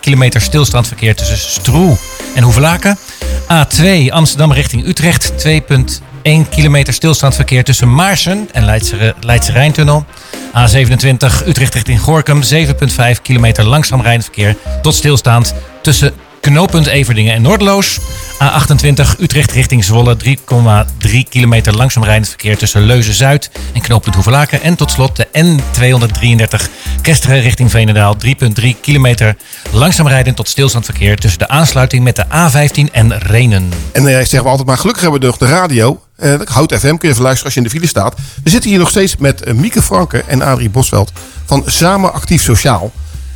[0.00, 1.96] kilometer stilstaand verkeer tussen Stroe
[2.34, 2.98] en Hoevelaken.
[3.42, 10.04] A2 Amsterdam richting Utrecht, 2,1 kilometer stilstaand verkeer tussen Maarsen en Leidse, Leidse Rijntunnel.
[10.50, 17.42] A27 Utrecht richting Gorkum, 7,5 kilometer langzaam rijdend verkeer tot stilstaand tussen knooppunt Everdingen en
[17.42, 17.98] Noordeloos.
[18.42, 24.62] A28 Utrecht richting Zwolle, 3,3 kilometer langzaam rijdend verkeer tussen Leuzen-Zuid en knooppunt Hoevelaken.
[24.62, 26.70] En tot slot de N233
[27.02, 28.16] Kesteren richting Veenendaal,
[28.60, 29.36] 3,3 kilometer
[29.70, 33.68] langzaam rijdend tot stilstand verkeer tussen de aansluiting met de A15 en Renen.
[33.92, 36.00] En eh, zeggen we altijd maar, gelukkig hebben we nog de radio.
[36.20, 38.14] Eh Hout FM, kun je even luisteren als je in de file staat.
[38.42, 41.12] We zitten hier nog steeds met eh, Mieke Franke en Adrie Bosveld
[41.44, 42.92] van Samen Actief Sociaal.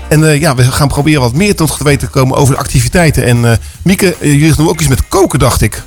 [0.09, 2.61] En eh, ja, we gaan proberen wat meer tot te weten te komen over de
[2.61, 3.25] activiteiten.
[3.25, 5.83] En Mieke, jullie doen ook iets met koken, dacht ik.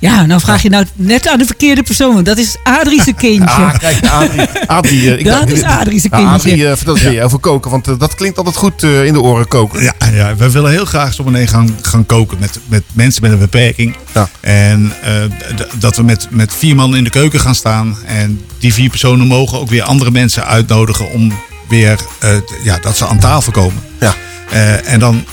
[0.00, 2.14] Ja, nou vraag je nou net aan de verkeerde persoon.
[2.14, 3.40] want Dat is Adrie's kindje.
[3.48, 4.46] Ah, kijk, Adrie.
[4.66, 6.26] Adrie eh, ik Dat dacht- is Adrie's Ja, kindje.
[6.34, 9.12] Adrie, eh, vertel eens weer over koken, want eh, dat klinkt altijd goed eh, in
[9.12, 9.82] de oren koken.
[9.82, 13.32] Ja, ja, we willen heel graag zo meteen gaan, gaan koken met, met mensen met
[13.32, 13.96] een beperking.
[14.40, 15.12] En eh,
[15.56, 17.96] d- dat we met, met vier man in de keuken gaan staan.
[18.06, 21.32] En die vier personen mogen ook weer andere mensen uitnodigen om
[21.68, 22.30] weer eh,
[22.64, 23.82] ja, dat ze aan tafel komen.
[24.00, 24.14] Ja.
[24.50, 25.24] Eh, en dan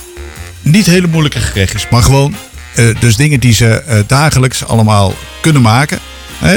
[0.61, 2.37] niet hele moeilijke gerechtjes, maar gewoon eh,
[2.99, 5.99] dus dingen die ze eh, dagelijks allemaal kunnen maken.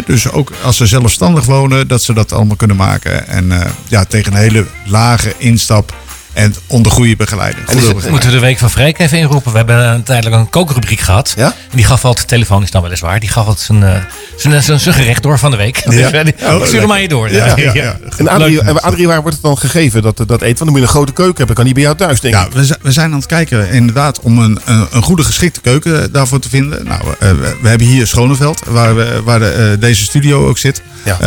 [0.07, 3.29] Dus ook als ze zelfstandig wonen, dat ze dat allemaal kunnen maken.
[3.29, 5.97] En eh, ja, tegen een hele lage instap.
[6.39, 7.67] En onder goede begeleiding.
[7.69, 9.51] En dus moeten we de week van Freek even inroepen.
[9.53, 11.35] We hebben een, tijdelijk een kookrubriek gehad.
[11.37, 13.95] En die gaf altijd, telefonisch dan weliswaar, die gaf altijd zijn, eh,
[14.37, 15.77] zijn, zijn, zijn gerecht door van de week.
[15.77, 15.91] Ja.
[15.91, 17.31] Dus, eh, die- Oh, stuur hem aan je door.
[17.33, 17.99] Ja, ja, ja.
[18.17, 18.61] En Adrie, Leuk.
[18.63, 20.41] en Adrie, waar wordt het dan gegeven, dat, dat eten?
[20.47, 21.57] Want dan moet je een grote keuken hebben.
[21.57, 22.53] Kan niet bij jou thuis, denk Ja, ik.
[22.53, 26.39] we, we zijn aan het kijken inderdaad om een, een, een goede geschikte keuken daarvoor
[26.41, 26.85] te vinden.
[26.85, 30.59] Nou, eh, we, we hebben hier Schoneveld, waar, we, waar de, eh, deze studio ook
[30.59, 30.83] zit.
[31.05, 31.21] Ehm,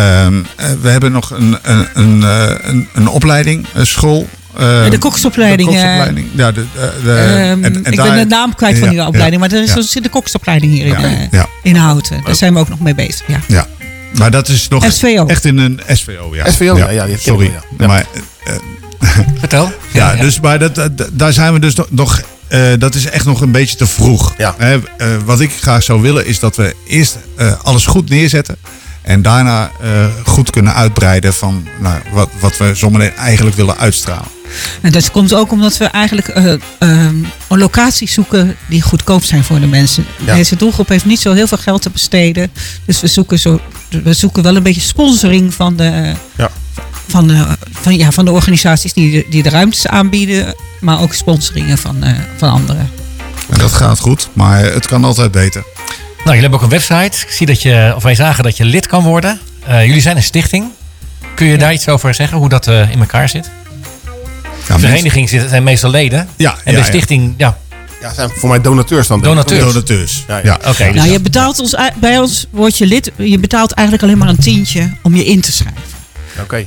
[0.56, 4.28] eh, we hebben nog een, een, een, eh, een, een opleiding, een school.
[4.58, 5.70] Eh, de koksopleiding.
[5.70, 6.28] De eh, koksopleiding.
[6.36, 8.98] Ja, de, de, de- Ehm, en- en ik daar- ben de naam kwijt van die
[8.98, 9.76] Ja, opleiding, ja, maar er is, ja.
[9.78, 11.48] er zit de koksopleiding hier in, Ja, eh, ja.
[11.64, 12.22] in Houten.
[12.26, 13.28] Daar zijn we ook nog mee bezig.
[13.28, 13.40] Ja.
[13.48, 13.68] Ja,
[14.18, 15.26] maar dat is nog SVO.
[15.26, 16.30] echt in een SVO.
[16.36, 16.52] Ja.
[16.52, 17.52] SVO, ja, ja, sorry.
[17.78, 17.88] ja.
[17.88, 18.06] Maar,
[18.44, 18.54] eh,
[19.40, 19.72] Vertel.
[19.94, 22.22] Ja, dus maar dat, dat- daar zijn we dus nog- nog.
[22.48, 24.34] eh, dat is echt nog een beetje te vroeg.
[24.38, 28.58] Hè, eh, wat ik graag zou willen is dat we eerst eh, alles goed neerzetten.
[29.02, 34.28] En daarna eh, goed kunnen uitbreiden van nou, wat, wat we zometeen eigenlijk willen uitstralen.
[34.82, 37.16] En dat komt ook omdat we eigenlijk eh, ehm,
[37.48, 40.06] locaties zoeken die goedkoop zijn voor de mensen.
[40.26, 40.36] Ja.
[40.36, 42.52] Deze doelgroep heeft niet zo heel veel geld te besteden.
[42.86, 43.60] Dus we zoeken, zo,
[44.04, 46.50] we zoeken wel een beetje sponsoring van de, Ja.
[47.08, 50.56] van de, van, ja, van de organisaties die de, die de ruimtes aanbieden.
[50.80, 52.90] Maar ook sponsoringen van, eh, van anderen.
[53.50, 55.64] En dat gaat goed, maar het kan altijd beter.
[56.24, 57.26] Nou, jullie hebben ook een website.
[57.26, 59.40] Ik zie dat je, of wij zagen dat je lid kan worden.
[59.66, 60.72] Eh, jullie zijn een stichting.
[61.36, 63.50] Kun je daar iets over zeggen, hoe dat eh, in elkaar zit?
[64.68, 66.28] de vereniging zit, zijn meestal leden.
[66.36, 66.84] Ja, en ja, de ja.
[66.84, 67.58] stichting, ja.
[68.02, 69.22] Ja, zijn voor mij donateurs dan.
[69.22, 69.66] Donateurs.
[69.66, 70.24] Donateurs.
[70.28, 70.60] Ja, ja.
[70.68, 73.12] Oké, dus nou, je betaalt ons, bij ons word je lid.
[73.16, 76.01] Je betaalt eigenlijk alleen maar een tientje om je in te schrijven.
[76.44, 76.66] Oké.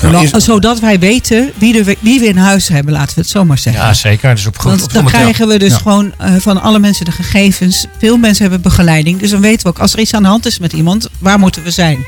[0.00, 3.44] Zodat- Zodat wij weten wie, er, wie we in huis hebben, laten we het zo
[3.44, 3.82] maar zeggen.
[3.82, 4.34] Ja, zeker.
[4.34, 5.76] Dus op goed Want op dan krijgen we dus Ja.
[5.78, 7.86] gewoon eh, van alle mensen de gegevens.
[7.98, 9.20] Veel mensen hebben begeleiding.
[9.20, 11.38] Dus dan weten we ook, als er iets aan de hand is met iemand, waar
[11.38, 12.04] moeten we zijn?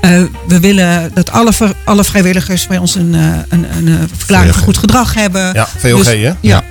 [0.00, 4.54] Eh, we willen dat alle, ver- alle vrijwilligers bij ons een, eh, een, een, verklaring
[4.54, 5.54] van goed gedrag hebben.
[5.54, 6.12] Ja, VOG, Dus- hè?
[6.12, 6.36] Ja.
[6.40, 6.64] Ja.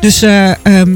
[0.00, 0.90] Dus eh, ehm,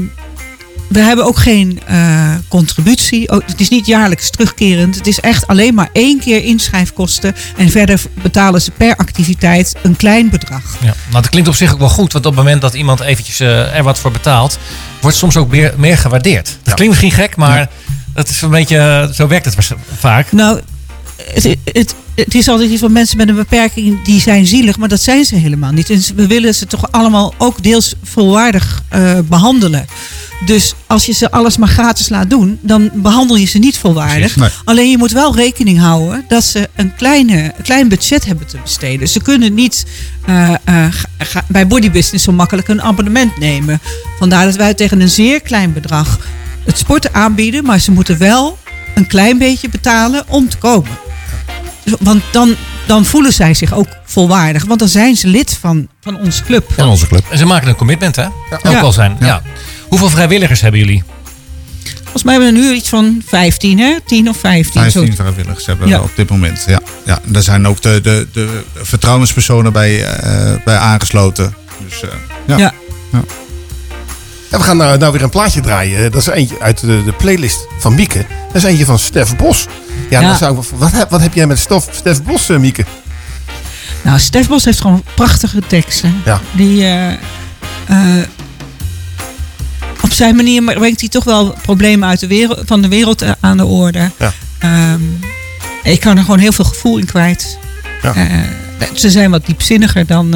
[0.91, 3.29] we hebben ook geen eh, contributie.
[3.29, 4.95] Oh, het is niet jaarlijks terugkerend.
[4.95, 7.35] Het is echt alleen maar één keer inschrijfkosten.
[7.57, 10.63] En verder betalen ze per activiteit een klein bedrag.
[10.79, 12.99] Ja, nou, dat klinkt op zich ook wel goed, want op het moment dat iemand
[12.99, 14.59] eventjes eh, er wat voor betaalt,
[15.01, 16.57] wordt soms ook meer, meer gewaardeerd.
[16.63, 17.69] Dat klinkt misschien gek, maar
[18.13, 20.31] dat is een beetje, eh, zo werkt het vaak.
[20.31, 20.59] Nou,
[21.33, 24.89] het, het, het is altijd iets van mensen met een beperking die zijn zielig, maar
[24.89, 25.89] dat zijn ze helemaal niet.
[25.89, 29.85] En we willen ze toch allemaal ook deels volwaardig eh, behandelen.
[30.45, 34.35] Dus als je ze alles maar gratis laat doen, dan behandel je ze niet volwaardig.
[34.35, 34.49] Nee.
[34.63, 38.57] Alleen je moet wel rekening houden dat ze een, kleine, een klein budget hebben te
[38.63, 39.07] besteden.
[39.07, 39.85] Ze kunnen niet
[40.25, 40.85] eh, eh,
[41.17, 43.79] ga- bij Body Business zo makkelijk een abonnement nemen.
[44.19, 46.19] Vandaar dat wij tegen een zeer klein bedrag
[46.65, 48.57] het sporten aanbieden, maar ze moeten wel
[48.95, 50.91] een klein beetje betalen om te komen.
[51.99, 52.55] Want dan,
[52.87, 54.65] dan voelen zij zich ook volwaardig.
[54.65, 56.73] Want dan zijn ze lid van, van onze club.
[56.77, 57.23] Van onze club.
[57.29, 58.25] En ze maken een commitment, hè?
[58.25, 58.81] Ook Ja.
[58.81, 59.17] wel zijn.
[59.19, 59.41] Ja.
[59.87, 61.03] Hoeveel vrijwilligers hebben jullie?
[62.03, 63.95] Volgens mij hebben we nu iets van 15, hè?
[64.05, 64.81] 10 of 15.
[64.81, 65.13] 15 zo.
[65.15, 65.97] vrijwilligers hebben Ja.
[65.97, 66.63] we op dit moment.
[66.67, 67.19] Ja, ja.
[67.25, 71.53] En daar zijn ook de, de, de vertrouwenspersonen bij, eh, bij aangesloten.
[71.89, 72.09] Dus, eh,
[72.47, 72.57] ja.
[72.57, 72.73] Ja.
[74.49, 76.11] En we gaan nou, nou weer een plaatje draaien.
[76.11, 78.25] Dat is eentje uit de, de playlist van Mieke.
[78.47, 79.67] Dat is eentje van Stef Bos.
[80.11, 80.27] Ja, Ja.
[80.27, 82.85] Dan zou ik, wat, heb, wat heb jij met Stof, Stef Bos, eh, Mieke?
[84.01, 86.21] Nou, Stef Bos heeft gewoon prachtige teksten.
[86.25, 86.41] Ja.
[86.51, 87.11] Die eh,
[87.85, 88.27] eh,
[90.01, 93.57] op zijn manier brengt hij toch wel problemen uit de wereld, van de wereld aan
[93.57, 94.11] de orde.
[94.19, 94.33] Ja.
[94.59, 95.01] Ehm,
[95.83, 97.57] ik kan er gewoon heel veel gevoel in kwijt.
[98.01, 98.13] Ja.
[98.93, 100.35] Ze zijn wat diepzinniger dan,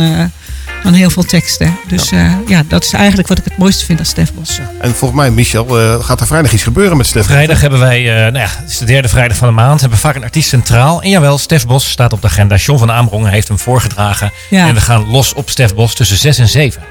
[0.85, 1.77] eh, dan heel veel teksten.
[1.87, 2.39] Dus ja.
[2.47, 4.59] ja, dat is eigenlijk wat ik het mooiste vind aan Stef Bos.
[4.81, 7.25] En volgens mij, Michel, eh, gaat er vrijdag iets gebeuren met Stef.
[7.25, 9.97] Vrijdag hebben wij, eh, nou ja, het is de derde vrijdag van de maand, hebben
[9.97, 11.01] we vaak een artiest centraal.
[11.01, 12.55] En jawel, Stef Bos staat op de agenda.
[12.55, 14.31] John van Amerongen heeft hem voorgedragen.
[14.49, 14.67] Ja.
[14.67, 16.81] En we gaan los op Stef Bos tussen 6 en 7.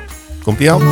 [0.42, 0.82] Komt ie aan?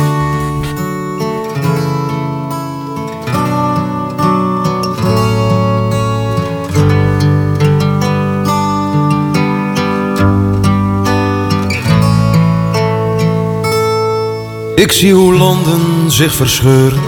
[14.83, 17.01] Ik zie hoe landen zich verscheuren.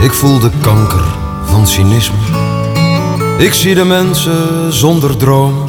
[0.00, 1.04] Ik voel de kanker
[1.44, 2.16] van cynisme.
[3.38, 5.68] Ik zie de mensen zonder droom.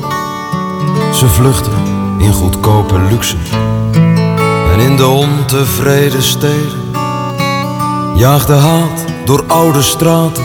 [1.13, 1.71] Ze vluchten
[2.17, 3.35] in goedkope luxe.
[4.73, 6.91] En in de ontevreden steden
[8.15, 10.43] jaagt de haat door oude straten.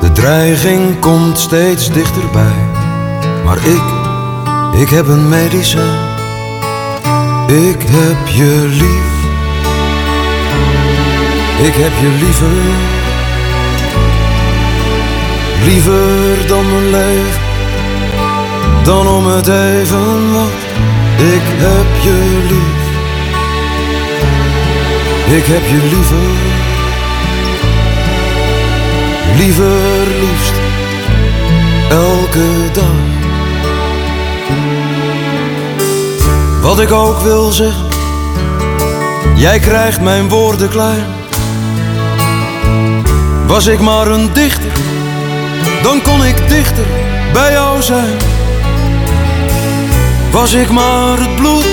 [0.00, 2.68] De dreiging komt steeds dichterbij.
[3.44, 3.82] Maar ik,
[4.80, 6.11] ik heb een medicijn.
[7.52, 9.12] Ik heb je lief.
[11.66, 12.48] Ik heb je liever.
[15.64, 17.40] Liever dan mijn leven.
[18.82, 20.60] Dan om het even wat.
[21.16, 22.82] Ik heb je lief.
[25.36, 26.30] Ik heb je liever,
[29.36, 30.54] liever liefst,
[31.88, 33.21] elke dag.
[36.62, 37.86] Wat ik ook wil zeggen,
[39.34, 41.04] jij krijgt mijn woorden klein.
[43.46, 44.72] Was ik maar een dichter,
[45.82, 46.84] dan kon ik dichter
[47.32, 48.16] bij jou zijn.
[50.30, 51.66] Was ik maar het bloed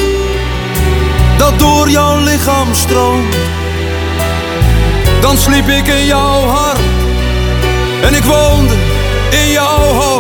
[1.38, 3.36] dat door jouw lichaam stroomt,
[5.22, 6.80] dan sliep ik in jouw hart
[8.02, 8.74] en ik woonde
[9.30, 10.19] in jouw hoofd,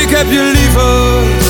[0.00, 1.41] Ik heb je liever,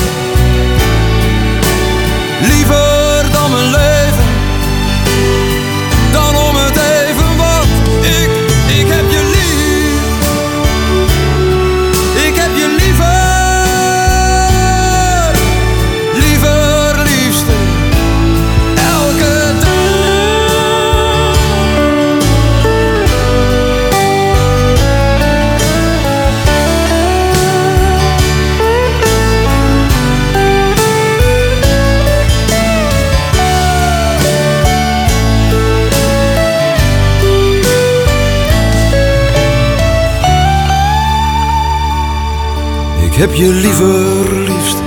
[43.13, 44.77] Ik heb je liever liefst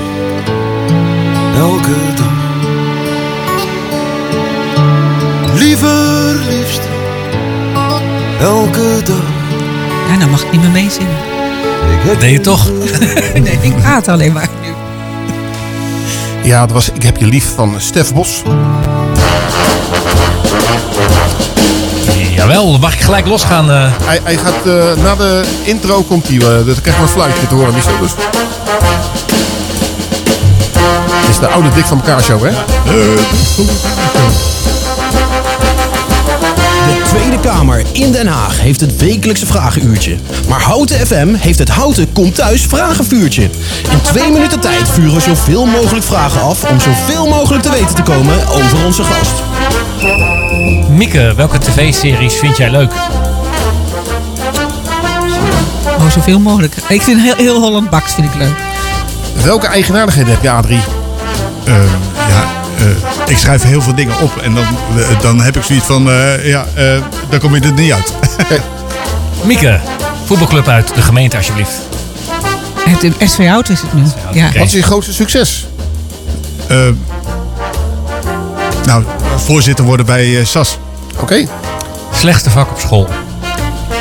[1.56, 2.32] elke dag.
[5.54, 6.80] Liever liefst
[8.40, 9.22] elke dag.
[10.08, 11.16] Ja, nou mag ik niet meer meezingen.
[12.20, 12.70] Je toch?
[13.42, 14.48] nee, ik praat alleen maar.
[16.42, 18.42] Ja, dat was Ik heb je lief van Stef Bos.
[22.46, 23.70] Jawel, mag ik gelijk losgaan?
[23.70, 23.92] eh?
[24.04, 26.36] Hij, hij gaat eh, na de intro komt hij.
[26.36, 27.98] eh, dan krijg je een fluitje te horen, Michel.
[28.00, 28.10] Dus.
[31.20, 32.50] Het is de oude dik van elkaar show, hè?
[36.86, 40.16] De Tweede Kamer in Den Haag heeft het wekelijkse vragenuurtje.
[40.48, 43.42] Maar Houten FM heeft het Houten Komt Thuis vragenvuurtje.
[43.90, 47.94] In twee minuten tijd vuren we zoveel mogelijk vragen af om zoveel mogelijk te weten
[47.94, 49.42] te komen over onze gast.
[50.88, 52.92] Mieke, welke tv-series vind jij leuk?
[55.98, 56.74] Oh, zoveel mogelijk.
[56.88, 58.54] Ik vind heel, heel Holland Baks vind ik leuk.
[59.42, 60.80] Welke eigenaardigheden heb je, Adrie?
[61.64, 61.76] Ehm,
[62.28, 62.44] ja,
[62.78, 64.64] eh, ik schrijf heel veel dingen op en dan,
[64.96, 68.12] eh, dan heb ik zoiets van, eh, ja, eh, dan kom je er niet uit.
[69.44, 69.80] Mieke,
[70.24, 71.72] voetbalclub uit de gemeente alsjeblieft.
[72.88, 74.02] Het SV Hout is het nu.
[74.32, 74.52] Ja.
[74.52, 75.66] Wat is je grootste succes?
[76.66, 76.78] Eh,
[78.86, 79.04] nou,
[79.40, 80.78] voorzitter worden bij eh, SAS.
[81.20, 81.46] Oké.
[82.12, 83.08] Slechtste vak op school.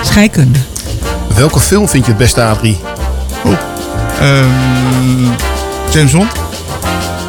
[0.03, 0.59] Scheikunde.
[1.35, 2.79] Welke film vind je het beste, Adrie?
[4.19, 4.49] Ehm,
[5.91, 6.31] James Bond?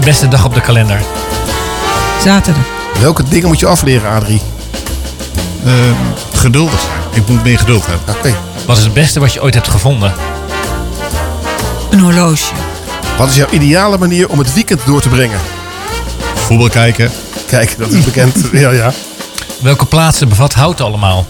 [0.05, 1.01] Beste dag op de kalender.
[2.23, 2.63] Zaterdag.
[3.01, 4.41] Welke dingen moet je afleren, Adrie?
[5.65, 5.95] Ehm,
[6.35, 7.23] geduldig zijn.
[7.23, 8.15] Ik moet meer geduld hebben.
[8.15, 8.35] Oké.
[8.67, 10.13] Wat is het beste wat je ooit hebt gevonden?
[11.91, 12.53] Een horloge.
[13.19, 15.41] Wat is jouw ideale manier om het weekend door te brengen?
[16.35, 17.11] Voetbal kijken.
[17.47, 18.35] Kijk, dat is bekend.
[18.53, 18.93] ja, ja.
[19.61, 21.27] Welke plaatsen bevat hout allemaal?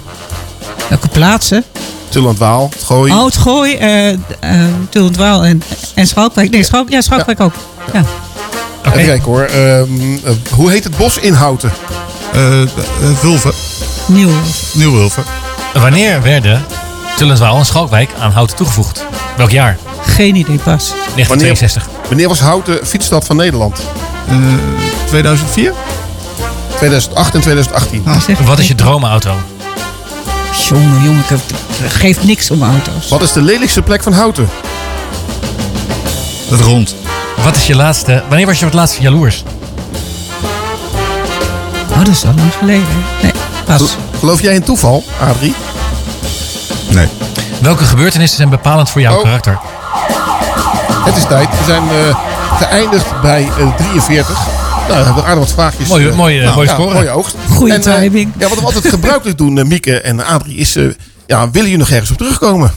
[0.89, 1.65] Welke plaatsen?
[2.09, 3.13] Tullandwaal, het Gooi.
[3.13, 4.19] Oh, het Gooi, eh eh,
[4.91, 5.63] Tullendwaal en,
[5.95, 6.51] en Schalkwijk.
[6.51, 7.55] Nee, Schalk, ja, Schalkwijk ook.
[7.93, 8.05] Ja.
[8.85, 9.43] Even kijken hoor.
[9.43, 9.89] Ehm,
[10.25, 11.73] eh, hoe heet het bos in Houten?
[12.33, 12.63] Eh
[13.15, 13.53] Vulven.
[14.07, 14.31] Nieuw.
[14.73, 15.25] Nieuw-Wulven.
[15.75, 16.65] Wanneer werden
[17.17, 19.05] Tullenswaal en Schalkwijk aan hout toegevoegd?
[19.37, 19.79] Welk jaar?
[20.03, 20.89] Geen idee pas.
[20.89, 21.89] 1962.
[22.09, 23.81] Wanneer was Houten fietsstad van Nederland?
[25.07, 25.73] 2004?
[26.77, 28.03] 2008 en 2018.
[28.45, 29.35] Wat is je droomauto?
[30.69, 31.25] Jongen, jongen,
[31.85, 33.09] ik geef niks om auto's.
[33.09, 34.49] Wat is de lelijkste plek van Houten?
[36.49, 36.95] Het rond.
[37.45, 38.23] Wat is je laatste...
[38.29, 39.43] Wanneer was je het laatst jaloers?
[41.91, 42.87] Oh, dat is al lang geleden.
[43.23, 43.33] Nee,
[43.65, 43.97] pas.
[44.19, 45.55] Geloof jij in toeval, Adrie?
[46.89, 47.09] Nee.
[47.61, 49.23] Welke gebeurtenissen zijn bepalend voor jouw Oh.
[49.23, 49.59] karakter?
[51.05, 51.49] Het is tijd.
[51.49, 52.17] We zijn eh,
[52.59, 54.39] geëindigd bij eh, 43.
[54.89, 55.89] Nou, we hebben aardig wat vraagjes.
[55.89, 56.95] Mooie- eh, mooie- nou, mooie ja, score.
[56.95, 57.35] mooie oogst.
[57.49, 58.33] Goeie En, eh, timing.
[58.39, 60.73] ja, wat we altijd gebruikelijk doen, eh, Mieke en Adrie, is...
[61.27, 62.71] ja, willen jullie nog ergens op terugkomen?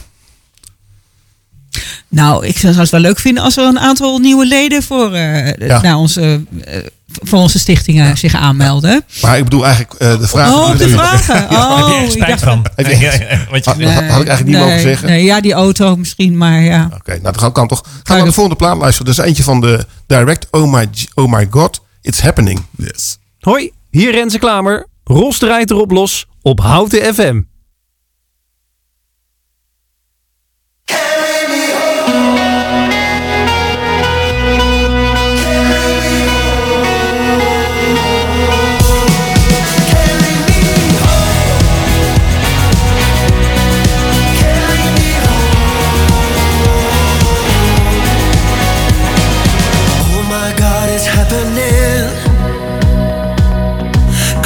[2.08, 5.52] Nou, ik zou het wel leuk vinden als er een aantal nieuwe leden voor, eh,
[5.68, 5.80] Ja.
[5.80, 9.04] nou, onze, eh, voor onze stichtingen zich aanmelden.
[9.22, 10.54] Maar ik bedoel eigenlijk eh, de vragen...
[10.54, 11.46] Oh, de vragen.
[11.58, 12.66] Oh, Heb je spijt van?
[12.76, 15.08] Heb je- je- Had, had- had ik eigenlijk niet mogen zeggen.
[15.08, 16.90] Nee, ja, die auto misschien, maar ja.
[16.94, 17.80] Oké, nou dan kan toch.
[17.84, 19.06] Gaan we naar de volgende plaat luisteren.
[19.14, 22.64] Dat is eentje van de Direct Oh My, oh my God, It's Happening.
[22.78, 23.18] Yes.
[23.44, 24.86] Hoi, hier Renze Klamer.
[25.04, 27.49] Ros draait erop los op Houten FM.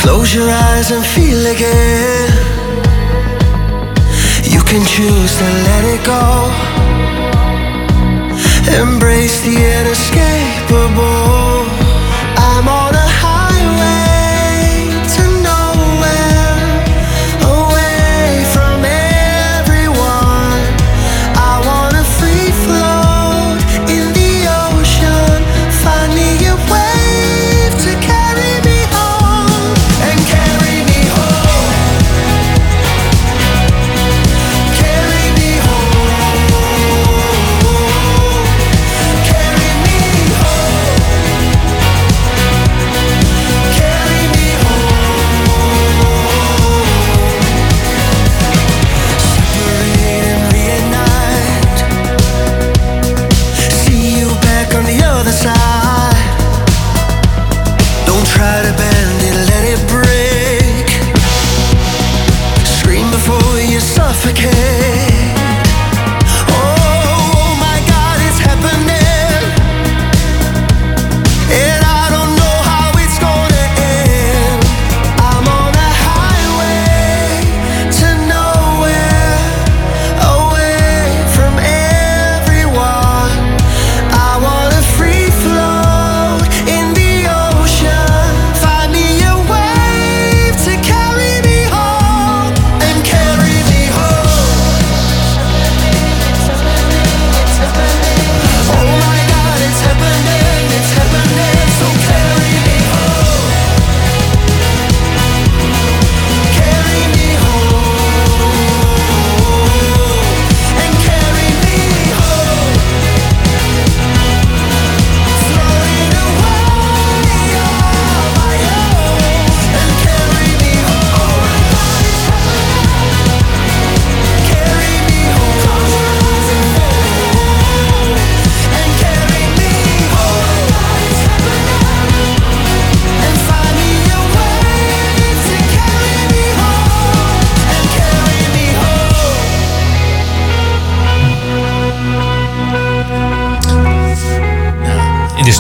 [0.05, 2.31] Close your eyes and feel again.
[4.45, 6.23] You can choose to let it go.
[8.83, 11.44] Embrace the inescapable.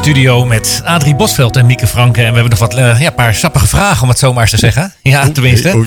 [0.04, 2.18] Studio met Adrie Bosveld en Mieke Franke.
[2.18, 4.42] En we hebben nog wat eh, ja, een paar sappige vragen, om het zo maar
[4.42, 4.94] eens te zeggen.
[5.02, 5.86] Ja, tenminste.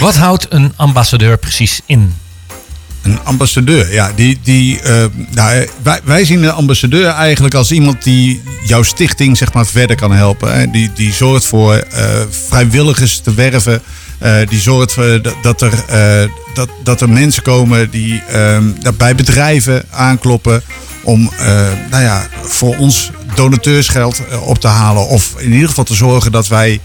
[0.00, 2.14] Wat houdt een ambassadeur precies in?
[3.02, 8.02] Een ambassadeur, ja, die, die, eh, nou, wij, wij zien een ambassadeur eigenlijk als iemand
[8.02, 10.54] die jouw stichting zeg maar, verder kan helpen.
[10.54, 10.70] Hè.
[10.70, 12.04] Die, die zorgt voor eh,
[12.48, 13.82] vrijwilligers te werven.
[14.18, 18.64] Eh, die zorgt voor dat, er, eh, dat, dat er mensen komen die ehm,
[18.96, 20.62] bij bedrijven aankloppen
[21.04, 25.06] om eh, nou ja, voor ons donateursgeld eh, op te halen.
[25.08, 26.80] Of in ieder geval te zorgen dat wij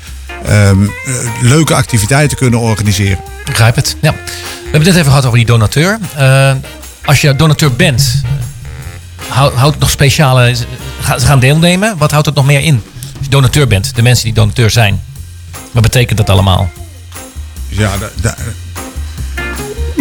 [0.46, 3.18] ehm, eh, leuke activiteiten kunnen organiseren.
[3.40, 3.96] Ik begrijp het.
[4.02, 4.12] Ja.
[4.12, 4.20] We
[4.64, 6.00] hebben het net even gehad over die donateur.
[6.16, 6.52] Eh,
[7.06, 8.22] als je donateur bent,
[9.28, 10.56] hou- houdt het nog speciale.
[11.02, 11.98] Gaan, ze gaan deelnemen.
[11.98, 12.84] Wat houdt het nog meer in?
[13.18, 15.02] Als je donateur bent, de mensen die donateur zijn.
[15.72, 16.70] Wat betekent dat allemaal?
[17.68, 17.92] Ja,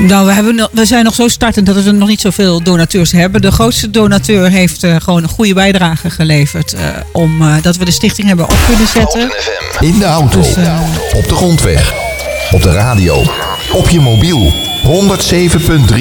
[0.07, 3.41] Nou, we, hebben, we zijn nog zo startend dat we nog niet zoveel donateurs hebben.
[3.43, 6.73] De grootste donateur heeft eh, gewoon een goede bijdrage geleverd.
[6.73, 6.83] eh,
[7.13, 9.31] om eh, dat we de stichting hebben op kunnen zetten.
[9.81, 10.49] In de auto, Dus,
[11.15, 11.93] op de grondweg,
[12.51, 13.23] op de radio,
[13.73, 14.53] op je mobiel.
[14.85, 15.97] 107.3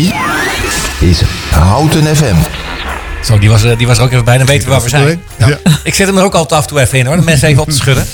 [1.00, 2.36] is Houten FM.
[3.24, 4.38] Zo, die was, die was er ook even bij.
[4.38, 5.22] Dan weten we waar we zijn.
[5.38, 5.58] Ja.
[5.84, 7.16] Ik zet hem er ook altijd af en toe even in hoor.
[7.16, 8.06] De mensen even op te schudden.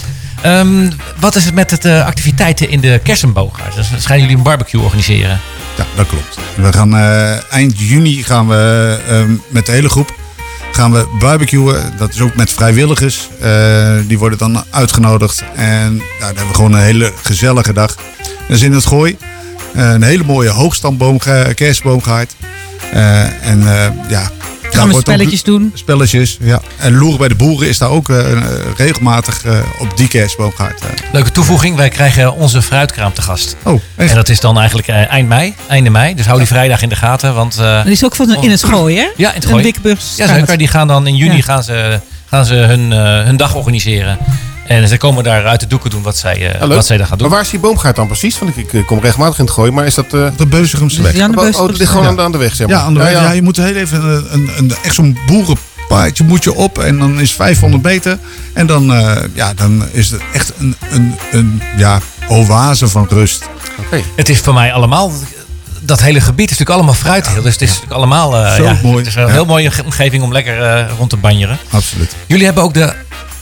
[0.43, 0.89] Ehm,
[1.19, 3.75] wat is het met de eh, activiteiten in de kersenbooghuis?
[3.75, 5.39] Dus schijnen jullie een barbecue organiseren?
[5.77, 6.37] Ja, dat klopt.
[6.55, 10.13] We gaan eh, eind juni gaan we eh, met de hele groep
[10.71, 11.93] gaan we barbecuen.
[11.97, 13.29] Dat is ook met vrijwilligers.
[13.41, 15.43] Eh, die worden dan uitgenodigd.
[15.55, 17.95] En nou, hebben we gewoon een hele gezellige dag.
[18.47, 19.17] Dat is in het gooi.
[19.73, 22.35] Een hele mooie hoogstandboom, ge- kerstboom gehaaid.
[22.93, 23.63] Eh, en
[24.09, 24.29] ja.
[24.73, 25.71] Gaan we spelletjes doen.
[25.73, 26.61] Spelletjes, ja.
[26.77, 28.41] En Loeren bij de Boeren is daar ook eh, eh,
[28.77, 30.81] regelmatig eh, op die kerstboom gehaaid.
[30.81, 30.87] eh.
[31.11, 31.75] Leuke toevoeging.
[31.75, 33.55] Wij krijgen onze fruitkraam te gast.
[33.63, 34.09] Oh, echt?
[34.09, 35.53] En dat is dan eigenlijk eind mei.
[35.67, 36.15] Einde mei.
[36.15, 37.33] Dus hou die vrijdag in de gaten.
[37.35, 39.07] Want, eh, Die is ook van in het gooi, hè?
[39.17, 39.73] Ja, in het gooi.
[40.15, 40.57] Ja, zeker.
[40.57, 41.41] Die gaan dan in juni Ja.
[41.41, 41.99] gaan ze,
[42.29, 44.17] gaan ze hun, eh, hun dag organiseren.
[44.67, 46.75] En ze komen daar uit de doeken doen wat zij, eh, leuk.
[46.75, 47.27] wat zij daar gaan doen.
[47.27, 48.39] Maar waar is die boomgaard dan precies?
[48.39, 50.13] Want ik, ik kom regelmatig in het gooien, maar is dat...
[50.13, 51.13] eh de Beuzigumse weg.
[51.15, 52.75] Ja, aan de Oh, oh, dat ligt gewoon aan, de- aan de weg, zeg maar.
[52.77, 53.11] Ja, aan de weg.
[53.11, 56.79] Ja, je moet heel even een, een, een- echt zo'n boerenpaardje moet je op.
[56.79, 58.17] En dan is 500 meter.
[58.53, 63.49] En dan, eh, ja, dan is het echt een, een, een ja, oase van rust.
[64.15, 65.11] Het is voor mij allemaal...
[65.85, 67.41] Dat hele gebied is natuurlijk allemaal fruitheel.
[67.41, 68.35] Dus het is natuurlijk allemaal...
[68.37, 68.97] eh, Zo ja, mooi.
[68.97, 69.27] Het is een Ja.
[69.31, 71.57] heel mooie omgeving om lekker eh, rond te banjeren.
[71.69, 72.15] Absoluut.
[72.27, 72.93] Jullie hebben ook de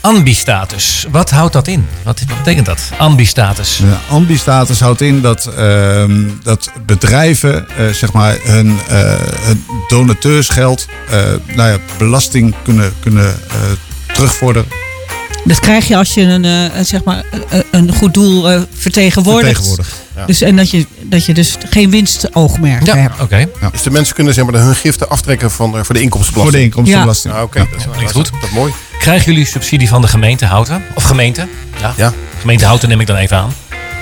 [0.02, 1.06] Ambistatus.
[1.10, 1.86] Wat houdt dat in?
[2.02, 2.80] Wat, wat betekent dat?
[2.98, 3.76] Ambistatus.
[3.76, 10.86] De ambistatus houdt in dat, ehm, dat bedrijven eh, zeg maar hun, eh, hun donateursgeld
[11.10, 11.20] eh,
[11.54, 13.56] nou ja, belasting kunnen, kunnen eh,
[14.14, 14.68] terugvorderen.
[15.44, 19.46] Dat krijg je als je een, eh, zeg maar, een- een goed doel eh, vertegenwoordigt.
[19.52, 20.26] Vertegenwoordigt, ja.
[20.26, 23.20] Dus, en dat je, dat je dus geen winstoogmerken hebt.
[23.20, 23.48] oké.
[23.72, 26.72] Dus de mensen kunnen zeg maar, hun giften aftrekken van, eh, voor de inkomstenbelasting.
[26.72, 27.34] Voor de inkomstenbelasting.
[27.34, 27.66] Ah, Oké, Ja.
[27.92, 28.30] dat is goed.
[28.40, 28.72] Dat is mooi.
[29.02, 30.82] Krijgen jullie subsidie van de gemeente Houten?
[30.94, 31.46] Of gemeente?
[31.80, 31.94] Ja.
[31.96, 32.12] Ja.
[32.40, 33.52] Gemeente Houten neem ik dan even aan.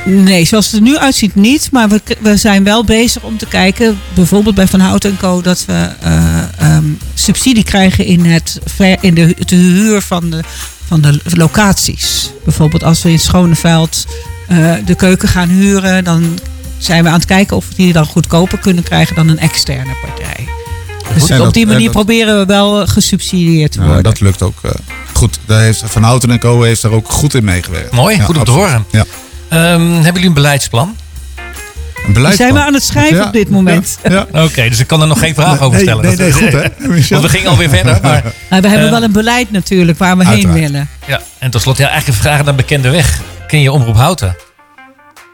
[0.05, 1.69] Nee, zoals het er nu uitziet niet.
[1.73, 5.65] Maar we, we zijn wel bezig om te kijken, bijvoorbeeld bij Van Hout Co, dat
[5.67, 6.85] we eh, ehm,
[7.15, 10.41] subsidie krijgen in, het, ver- in de, de huur van de,
[10.87, 12.31] van de locaties.
[12.45, 14.07] Bijvoorbeeld als we in Schoneveld
[14.49, 16.39] eh, de keuken gaan huren, dan
[16.79, 19.93] zijn we aan het kijken of we die dan goedkoper kunnen krijgen dan een externe
[20.07, 20.49] partij.
[21.15, 24.11] Dus En op die manier dat- proberen we wel gesubsidieerd te Nou, worden.
[24.13, 24.71] dat lukt ook eh,
[25.13, 25.39] goed.
[25.47, 26.63] Daar heeft Van Houten en Co.
[26.63, 27.93] heeft daar ook goed in meegewerkt.
[27.93, 28.85] Mooi, Ja, goed om te horen.
[28.91, 29.05] Ja.
[29.49, 30.97] Ehm, hebben jullie een beleidsplan?
[32.07, 32.33] Een beleidsplan.
[32.51, 33.99] Zijn we aan het schrijven Ja, op dit moment?
[34.09, 34.27] Ja.
[34.45, 36.05] Oké, dus ik kan er nog geen vraag over stellen.
[36.05, 36.63] nee, nee, Dat- goed, hè?
[37.15, 37.99] Want we gingen alweer verder.
[38.03, 40.89] Maar, we hebben eh, wel een beleid natuurlijk waar we heen willen.
[41.07, 43.21] Ja, en tot slot, ja, eigenlijk een vraag naar bekende weg.
[43.47, 44.37] Ken je Omroep Houten?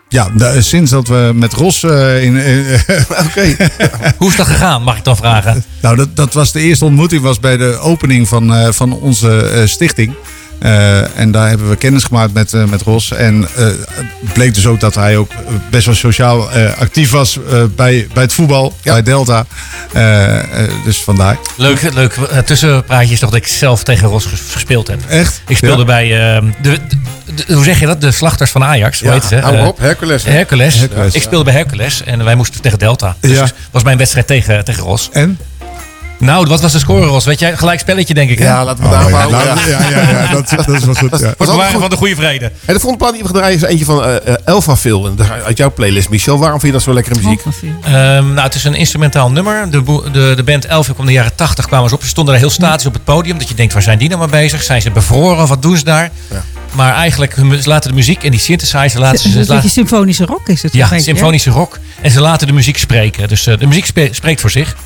[0.08, 2.36] Ja, da- sinds dat we met Ros eh, in...
[3.26, 3.56] Oké.
[4.18, 5.64] Hoe is dat gegaan, mag ik dan vragen?
[5.82, 9.38] Nou, dat, dat was de eerste ontmoeting was bij de opening van, eh, van onze
[9.40, 10.14] eh, stichting.
[10.58, 13.12] Eh, en daar hebben we kennis gemaakt met, eh, met Ros.
[13.12, 15.30] En eh, het bleek dus ook dat hij ook
[15.70, 19.46] best wel sociaal eh, actief was eh, bij, bij het voetbal, bij Delta.
[20.84, 21.36] Dus vandaar.
[21.56, 22.12] Leuk, leuk.
[22.44, 24.98] Tussenpraatje is toch dat ik zelf tegen Ros ges- gespeeld heb.
[25.08, 25.42] Echt?
[25.46, 25.84] Ik speelde Ja.
[25.84, 28.00] bij, ehm, de, de- de- hoe zeg je dat?
[28.00, 28.98] De slachters van Ajax.
[29.00, 29.36] Hoe Ja, heet ze?
[29.36, 30.30] hou op, Hercules, hè?
[30.32, 30.74] Hercules.
[30.78, 31.14] Hercules.
[31.14, 33.16] Ik speelde bij Hercules en wij moesten tegen Delta.
[33.20, 33.46] Dus Ja.
[33.70, 35.08] was mijn wedstrijd tegen, tegen Ros.
[35.12, 35.38] En?
[36.18, 37.24] Nou, wat was de score, Ros?
[37.24, 38.44] Weet jij, gelijk spelletje denk ik, hè?
[38.44, 39.38] Ja, laten we daar Oh, ja, houden.
[39.54, 41.10] nou, ja, ja, ja, dat, dat is wel goed.
[41.10, 41.18] Ja.
[41.18, 41.80] We altijd waren goed.
[41.80, 42.44] van de goede vrede.
[42.44, 44.02] En de volgende plaat die we gaan draaien is eentje van
[44.44, 45.08] Elfaville.
[45.08, 46.38] En daar- Uit jouw playlist, Michel.
[46.38, 47.42] Waarom vind je dat zo lekkere muziek?
[47.84, 47.92] Ehm,
[48.32, 49.70] nou, het is een instrumentaal nummer.
[49.70, 52.02] De, de, de band Elf kwam in de jaren 80 kwamen ze op.
[52.02, 53.38] Ze stonden daar heel statisch op het podium.
[53.38, 54.62] Dat je denkt, waar zijn die nou mee bezig?
[54.62, 56.10] Zijn ze bevroren wat doen ze daar?
[56.72, 59.38] Maar eigenlijk, ze laten de muziek en die synthesizer laten ze...
[59.38, 60.72] Een laten- symfonische rock is het.
[60.72, 61.78] ja, symfonische rock.
[62.02, 63.28] En ze laten de muziek spreken.
[63.28, 64.76] Dus eh, de muziek spreekt voor zich.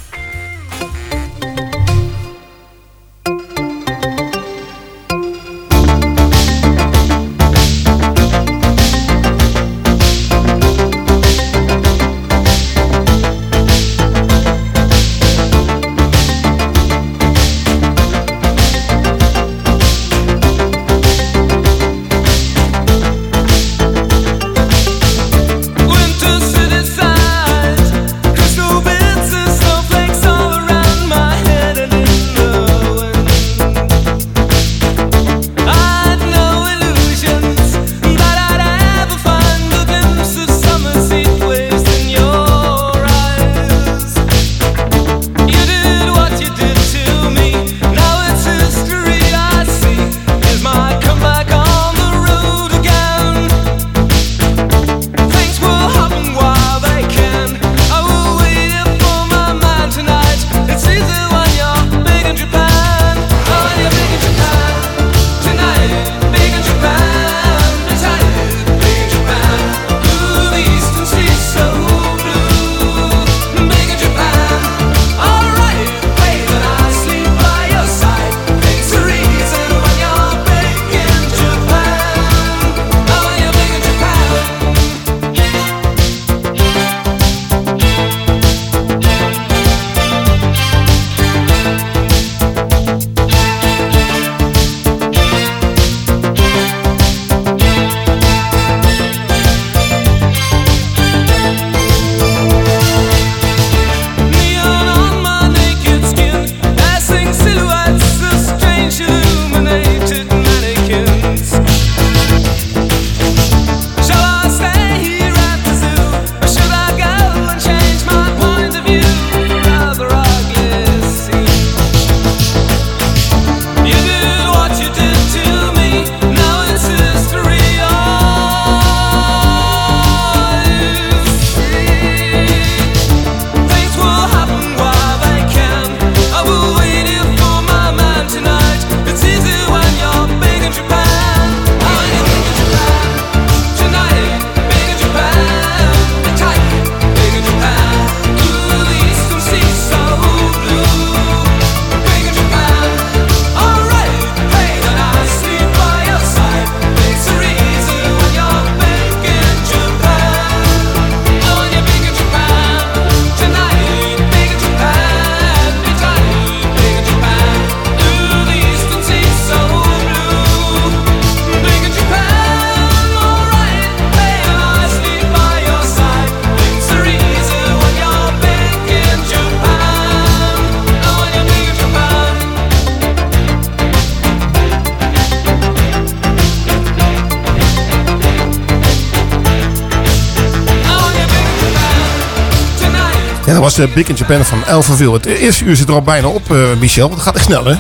[193.81, 195.13] Was de Big in Japan van Elverville.
[195.13, 197.09] Het eerste uur zit er al bijna op, eh, Michel.
[197.09, 197.75] Want het gaat echt snel, hè?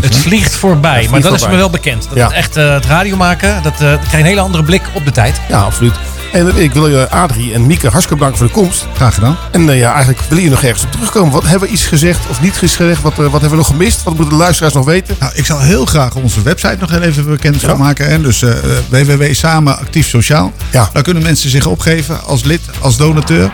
[0.00, 2.06] Het vliegt voorbij, Het maar dat is me wel bekend.
[2.08, 2.24] Dat Ja.
[2.26, 5.10] het echt eh, het radio maken, dat, eh, je een hele andere blik op de
[5.10, 5.40] tijd.
[5.48, 5.94] Ja, absoluut.
[6.32, 8.86] En ik wil je, Adrie en Mieke, hartstikke bedanken voor de komst.
[8.94, 9.36] Graag gedaan.
[9.50, 11.32] En eh, ja, eigenlijk wil je nog ergens op terugkomen.
[11.32, 13.02] Wat hebben we iets gezegd of niet gezegd?
[13.02, 14.02] Wat, eh, wat hebben we nog gemist?
[14.02, 15.16] Wat moeten de luisteraars nog weten?
[15.18, 18.06] Nou, ik zal heel graag onze website nog even bekend gaan maken.
[18.10, 18.20] Hè?
[18.20, 18.54] Dus eh
[18.88, 20.52] www Samen Actief Sociaal.
[20.70, 20.88] Ja.
[20.92, 23.50] Daar kunnen mensen zich opgeven als lid, als donateur.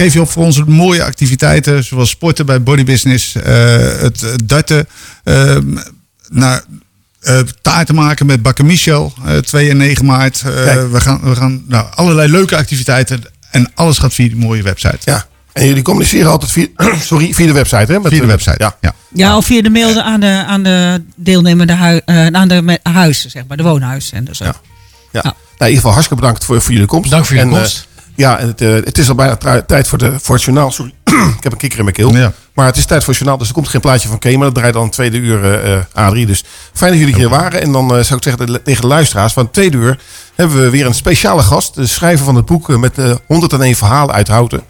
[0.00, 1.84] Eh, geef je op voor onze mooie activiteiten.
[1.84, 3.34] Zoals sporten bij Body Business.
[3.34, 3.42] eh,
[4.00, 4.86] het eh, darten.
[5.24, 5.56] eh,
[6.28, 6.62] naar,
[7.20, 9.12] eh, taarten maken met Bakker Michel.
[9.26, 10.42] eh 2 en 9 maart.
[10.46, 13.22] Eh, we gaan, we gaan nou, allerlei leuke activiteiten.
[13.50, 14.98] En alles gaat via die mooie website.
[15.04, 15.26] Ja.
[15.52, 16.66] En jullie communiceren altijd via,
[17.00, 18.00] sorry, via de website, hè?
[18.00, 18.76] Met Via de website, Ja.
[18.80, 18.94] ja.
[19.14, 23.30] Ja, of via de mail aan de, aan de deelnemende hui, eh, aan de huizen,
[23.30, 24.44] zeg maar, de woonhuizen en dus zo.
[24.44, 24.54] Ja.
[25.12, 25.22] Ja.
[25.22, 27.10] Nou, in ieder geval hartstikke bedankt voor, voor jullie komst.
[27.10, 27.88] Dank voor jullie En, eh, komst.
[28.20, 30.70] Ja, en het, eh, het is al bijna tijd voor, de, voor het journaal.
[30.70, 30.94] Sorry,
[31.38, 32.16] ik heb een kikker in mijn keel.
[32.16, 32.32] Ja.
[32.54, 34.36] Maar het is tijd voor het journaal, dus er komt geen plaatje van Kees.
[34.36, 36.26] Maar dat draait dan een tweede uur eh eh, A3.
[36.26, 37.60] Dus fijn dat jullie hier waren.
[37.60, 39.98] En dan eh, zou ik zeggen tegen de luisteraars, van tweede uur
[40.34, 41.74] hebben we weer een speciale gast.
[41.74, 44.62] De schrijver van het boek met eh 101 verhalen uit Houten.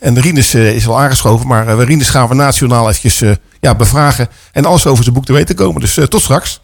[0.00, 3.30] En Rinus eh, is al aangeschoven, maar eh Rinus gaan we nationaal eventjes eh,
[3.60, 4.28] ja, bevragen.
[4.52, 5.80] En alles over zijn boek te weten komen.
[5.80, 6.60] Dus eh, tot straks.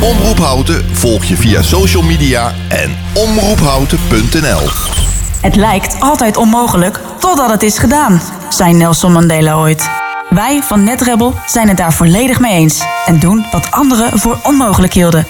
[0.00, 4.68] Omroep Houten volg je via social media en omroephouten.nl.
[5.42, 9.90] Het lijkt altijd onmogelijk totdat het is gedaan, zei Nelson Mandela ooit.
[10.28, 14.92] Wij van NetRebel zijn het daar volledig mee eens en doen wat anderen voor onmogelijk
[14.92, 15.26] hielden.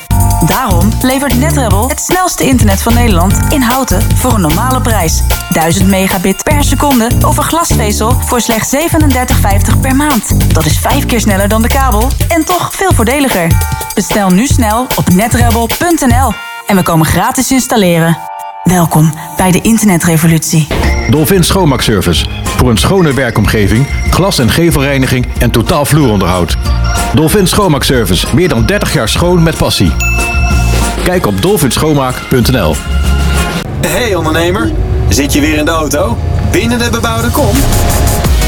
[0.46, 5.22] Daarom levert NetRebel het snelste internet van Nederland in houten voor een normale prijs.
[5.48, 10.54] 1000 megabit per seconde over glasvezel voor slechts 37,50 per maand.
[10.54, 13.46] Dat is vijf keer sneller dan de kabel en toch veel voordeliger.
[13.94, 16.32] Bestel nu snel op netrebel.nl
[16.66, 18.31] en we komen gratis installeren.
[18.62, 20.66] Welkom bij de internetrevolutie.
[21.10, 22.26] Dolphin Schoonmaakservice.
[22.44, 26.56] Voor een schone werkomgeving, glas- en gevelreiniging en totaal vloeronderhoud.
[27.14, 28.26] Dolphin Schoonmaakservice.
[28.34, 29.92] Meer dan 30 jaar schoon met passie.
[31.04, 32.74] Kijk op dolphinschoonmaak.nl
[33.86, 34.72] Hey ondernemer,
[35.08, 36.18] zit je weer in de auto?
[36.50, 37.56] Binnen de bebouwde kom?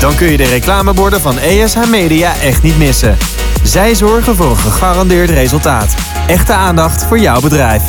[0.01, 3.17] Dan kun je de reclameborden van ESH Media echt niet missen.
[3.62, 5.95] Zij zorgen voor een gegarandeerd resultaat.
[6.27, 7.83] Echte aandacht voor jouw bedrijf.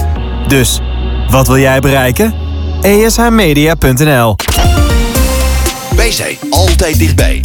[0.48, 0.82] Dus,
[1.30, 2.34] wat wil jij bereiken?
[2.82, 4.36] ESHmedia.nl
[5.96, 7.42] Wij zijn altijd dichtbij.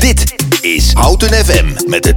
[0.00, 2.14] Dit is Houten FM met het